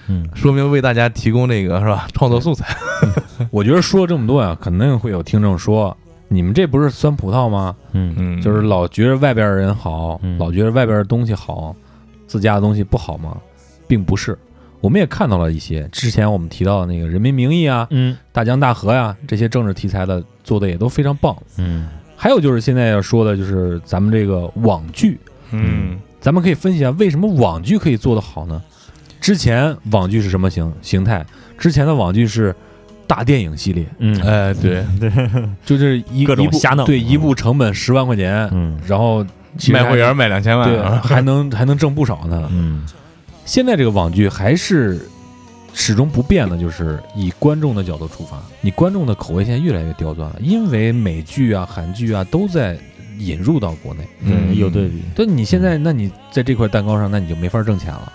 [0.08, 2.76] 嗯说明为大家提供这个是吧创作素材。
[3.50, 5.96] 我觉得说了这么多呀，肯定会有听众说，
[6.28, 7.74] 你们这不是酸葡萄吗？
[7.92, 11.74] 嗯嗯，就是老觉得外边的人好，嗯老觉得外边的东西好，
[12.26, 13.36] 自家的东西不好吗？
[13.86, 14.38] 并不是，
[14.80, 21.36] 我们也看到了一些之前我们提到的那个《人民名义》啊、嗯大江大河呀这些政治题材的做的也都非常棒。
[21.58, 25.18] 嗯还有就是现在要说的就是咱们这个网剧，
[25.50, 28.62] 嗯咱们可以分析一下为什么网剧可以做得好呢？
[29.20, 31.24] 之前网剧是什么形形态？
[31.58, 32.54] 之前的网剧是
[33.06, 35.10] 大电影系列，嗯哎对对，
[35.66, 39.24] 就是一各种一部瞎弄对，一部成本十万块钱，嗯然后
[39.70, 42.48] 卖会员卖两千万还能还能挣不少呢。
[42.52, 42.86] 嗯
[43.44, 45.00] 现在这个网剧还是
[45.74, 48.40] 始终不变的，就是以观众的角度出发。
[48.60, 52.78] 你观众的口味现在越来越刁钻了，因为美剧啊、韩剧啊都在
[53.26, 54.06] 引入到国内。
[54.20, 58.12] 嗯，有对比，但你现在，那你在这块蛋糕上，那你就没法挣钱了。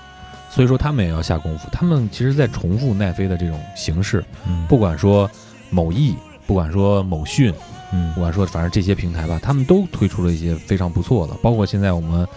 [0.49, 1.67] 所以说，他们也要下功夫。
[1.71, 4.65] 他们其实在重复奈飞的这种形式，嗯。
[4.67, 5.29] 不管说
[5.69, 7.53] 某易，不管说某讯，
[7.93, 8.13] 嗯。
[8.13, 12.27] 不管说反正这些平台吧，他们都推出了一些非常不错的，包括现在我们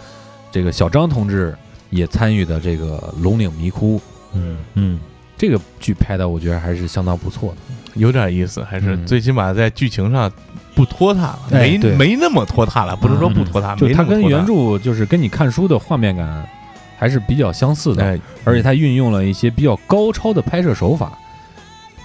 [0.51, 1.55] 这个小张同志
[1.89, 3.97] 也参与的这个《龙岭迷窟》，
[4.33, 4.57] 嗯。
[4.75, 4.99] 嗯
[5.41, 7.73] 这个剧拍的我觉得还是相当不错的。
[7.95, 9.07] 有点意思，还是嗯。
[9.07, 10.31] 最起码在剧情上
[10.75, 16.47] 不拖沓了，没哎没那么拖沓了，不是说不拖沓，就它跟原著就是跟你看书的画面感
[16.95, 21.17] 还是比较相似的，哎，而且它运用了一些比较高超的拍摄手法，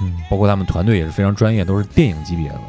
[0.00, 2.62] 嗯，包括他们团队也是非常专业，都是电影级别的嘛。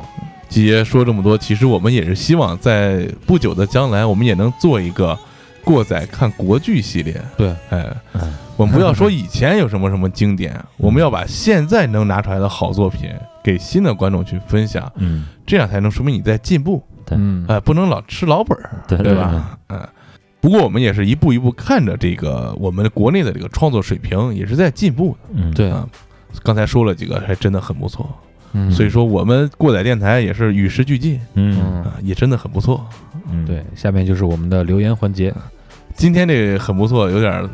[0.50, 5.18] 季爷说这么多，其实我们也是希望在不久的将来，我们也能做一个
[5.64, 7.22] 过载看国剧系列。
[7.38, 7.88] 对，哎。
[8.16, 13.10] 嗯，我们不要说以前有什么什么经典，我们要把现在能拿出来的好作品
[13.44, 16.84] 给新的观众去分享，嗯，这样才能说明你在进步。
[17.06, 19.58] 对嗯，哎，不能老吃老本儿，对对吧？
[19.70, 19.80] 嗯。
[20.40, 25.30] 不过我们也是一步一步看着这个我们国内的这个创作水平也是在进步的。
[25.36, 25.88] 嗯，对，啊
[26.44, 28.10] 刚才说了几个，还真的很不错。
[28.54, 32.86] 嗯所以说，我们过载电台也是与时俱进嗯嗯，啊，也真的很不错。
[33.30, 35.34] 嗯，对，下面就是我们的留言环节，
[35.96, 37.50] 今天这很不错，有点儿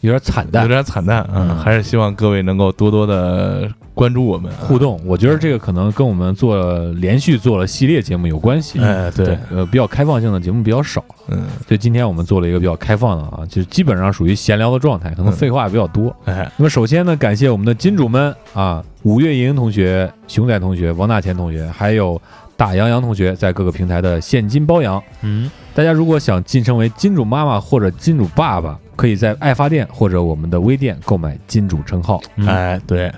[0.00, 0.68] 有点惨淡有。
[0.68, 4.78] 点惨淡啊，嗯还是希望各位能够多多的关注我们啊互。
[4.78, 8.80] 动，我觉得这个可能跟我们做了连续做了系列节目有关系。
[8.80, 16.14] 哎，对，呃，比较开放性的节目比较少，嗯，所以今天我们做了一个比较开放的啊，就是基本上属于闲聊的状态，可能嗯废话也比较多。
[16.24, 22.18] 哎，那么首先呢，感谢我们的金主们啊，五月莹同学、熊仔同学、王大钱同学，还有
[22.56, 25.02] 大洋洋同学在各个平台的现金包养。
[25.20, 32.20] 嗯，大家如果想晋升为金主妈妈或者金主爸爸，可以在爱发电或者我们的微店购买金主称号。
[32.36, 33.10] 嗯，哎，对，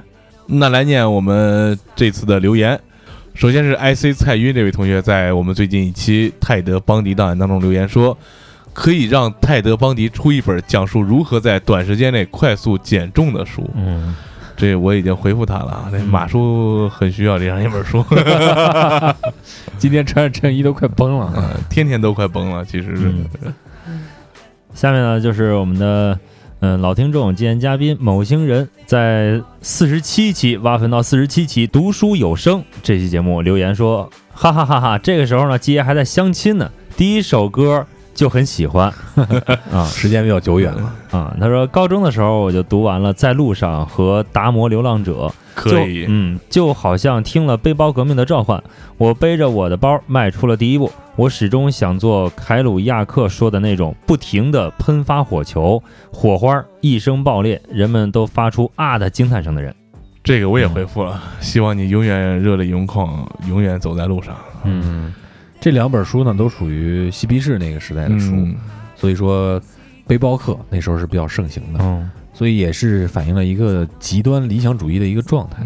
[0.47, 2.78] 那来念我们这次的留言。
[3.35, 8.16] 首先是 IC 蔡晕这位同学在我们最近一期泰德邦迪档案当中留言说，
[8.72, 13.68] 可以让泰德邦迪出一本讲述如何在短时间内快速减重的书。
[13.74, 14.14] 嗯，
[14.57, 18.05] 这我已经回复他了啊，那马叔很需要这样一本书，
[19.78, 21.33] 今天穿着衬衣都快崩了。
[21.37, 23.09] 嗯，天天都快崩了，其实是。
[23.09, 23.53] 嗯
[24.74, 26.18] 下面呢就是我们的
[26.60, 38.92] 嗯老听众纪言嘉宾某星人在四十七期挖坟到四十七期读书有声这期节目留言说，哈哈哈哈，这个时候呢基爷还在相亲呢，第一首歌就很喜欢
[39.72, 48.62] 啊时间比较久远了，啊，他说高中的时候我就读完了《在路上》和《达摩流浪者》，可以就，嗯，就好像听了背包革命的召唤，
[48.98, 50.90] 我背着我的包迈出了第一步。
[51.14, 59.74] 我始终想做凯鲁亚克说的那种不停的喷发火球，火花一声爆裂，人们都发出啊的惊叹声的人。
[60.24, 64.34] 这个我也回复了，希望你永远热泪盈眶，永远走在路上。
[64.64, 65.12] 嗯，
[65.62, 68.56] 这两本书呢都属于嬉皮士那个时代的书，嗯，
[68.96, 69.62] 所以说
[70.08, 75.64] 背包客那时候是比较盛行的，嗯所以也是反映了一个极端理想主义的一个状态。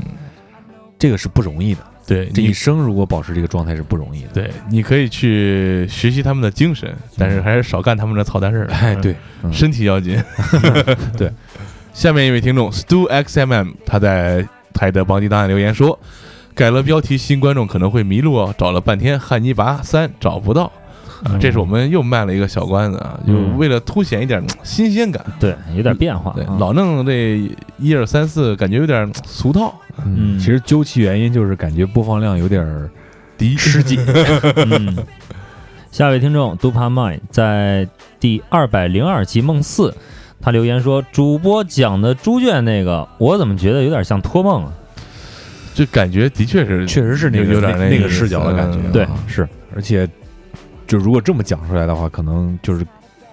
[0.99, 4.29] 这个是不容易的，对，这一生如果保持这个状态是不容易的。
[4.35, 8.67] 对，你可以去学习他们的精神，但是还是少干他们的操蛋事儿。
[8.69, 10.23] 哎，对，嗯身体要紧。
[11.17, 11.31] 对，
[11.93, 15.99] 下面一位听众 Stu XMM，他在台的邦迪档案留言说，
[16.57, 20.73] 改了标题，新观众可能会迷路哦，找了半天《汉尼拔三》找不到。
[21.23, 25.23] 啊，这是我们又卖了一个小关子啊，就嗯为了凸显一点嗯新鲜感。
[25.39, 26.33] 对，有点变化。
[26.35, 27.47] 对，啊老弄这
[27.79, 29.75] 一二三四，感觉有点俗套。
[30.07, 32.91] 嗯其实究其原因就是感觉播放量有点儿
[33.37, 33.99] 低吃紧。
[34.57, 34.97] 嗯，
[35.91, 37.87] 下一位听众 Dupa Mine 在
[38.19, 39.95] 第二百零二期梦四，
[40.41, 44.73] 他留言说：“主播讲的猪圈那个，我怎么觉得有点像托梦啊
[45.77, 50.09] 就感觉的确是，确实是那个有点那个视角的感觉嗯对，是，而且
[50.87, 52.83] 就如果这么讲出来的话，可能就是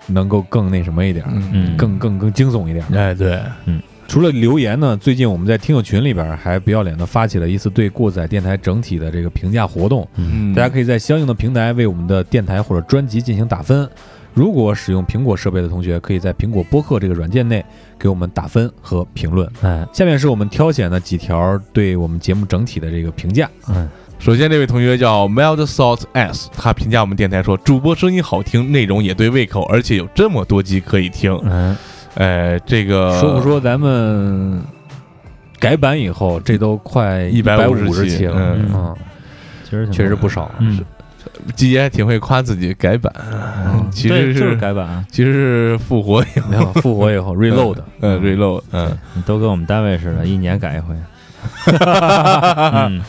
[0.07, 1.49] 能够更那什么一点儿，嗯。
[1.53, 1.77] 嗯。
[1.77, 2.97] 更更更惊悚一点儿。
[2.97, 3.81] 哎，对，嗯。
[4.09, 13.89] 除了留言呢，最近我们在听友群里边儿还不要脸的发起了一次对过载电台整体的这个评价活动，嗯，大家可以在相应的平台为我们的电台或者专辑进行打分。
[14.33, 17.63] 如果使用苹果设备的同学，可以在苹果播客这个软件内
[17.97, 23.49] 给我们打分和评论。？”哎，下面是我们挑选的几条对我们节目整体的这个评价。
[23.69, 31.37] 嗯首先，这位同学叫 Mild Salt S，他评价我们电台说，主播声音好听，内容也对胃口，而且有这么多集可以听。
[31.43, 31.75] 嗯，
[32.15, 34.61] 哎，这个说不说咱们
[35.59, 38.95] 改版以后，这都快一百五十期了，嗯嗯，
[39.65, 40.49] 其实确实不少。
[40.59, 40.79] 嗯，
[41.55, 43.13] 季爷还挺会夸自己改版，
[43.65, 50.95] 嗯其实是改版啊，其实是复活以后，复活以后 reload，嗯，reload，嗯，你都跟我们单位似的，一年改一回。
[51.75, 53.01] 嗯，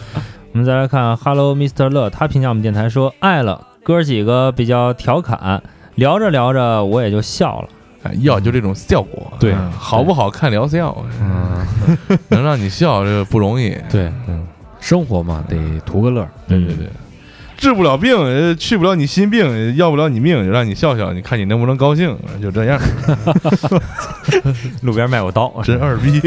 [0.53, 1.89] 我们再来看 Hello Mr.
[1.89, 5.63] 乐，他评价我们电台说：“爱了，哥儿几个比较调侃，
[5.95, 7.69] 聊着聊着我也就笑了。
[8.03, 11.67] 哎要就这种效果，对嗯好不好看疗效，嗯，
[12.29, 13.75] 能让你笑这不容易。
[13.89, 14.47] 对，嗯，
[14.79, 15.57] 生活嘛得
[15.87, 16.29] 图个乐儿。
[16.47, 16.87] 对对对。
[17.65, 22.15] 治不了病，呃去不了你心病，要不了你命，让你笑笑，你看你能不能高兴？
[22.43, 22.79] 就这样，
[24.83, 26.21] 路边卖过刀， 真二逼。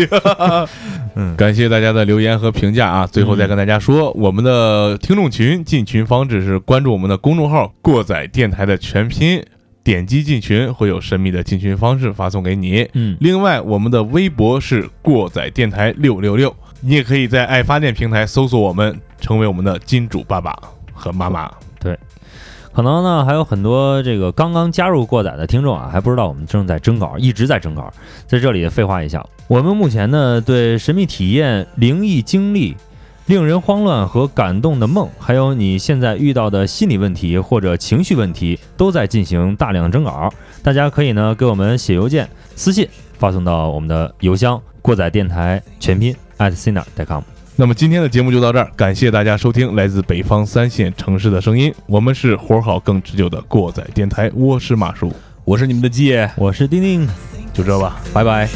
[1.13, 3.05] 嗯感谢大家的留言和评价啊！
[3.05, 9.39] 最后再跟大家说，我们的听众群进群方式是关注我们的公众号“过载电台”的全拼，
[9.83, 12.89] 点击进群会有神秘的进群方式发送给你。
[12.93, 20.57] 嗯，另外，我们的微博是“过载电台六六六”，你也可以在爱发电平台搜索我们，成为我们的金主爸爸
[20.97, 21.97] 和妈妈对。
[22.73, 27.91] 可能呢还有很多这个刚刚加入过载的听众啊，还不知道我们正在征稿，一直在征稿。
[28.27, 32.77] 在这里废话一下，我们目前呢对神秘体验、灵异经历、
[33.25, 40.31] 令人慌乱和感动的梦，还有你现在遇到的心理问题或者情绪问题，都在进行大量征稿。
[40.61, 42.87] 大家可以呢给我们写邮件、私信
[43.17, 47.36] 发送到我们的邮箱过载电台全拼 at sina.com。
[47.59, 51.73] 那么今天的节目就到这儿，感谢大家收听来自北方三线城市的声音。
[51.87, 55.11] 我们是活好更持久的过载电台，我是马叔，
[55.43, 57.07] 我是你们的姐，我是丁丁，
[57.51, 57.99] 就这吧。
[58.13, 58.47] 拜拜。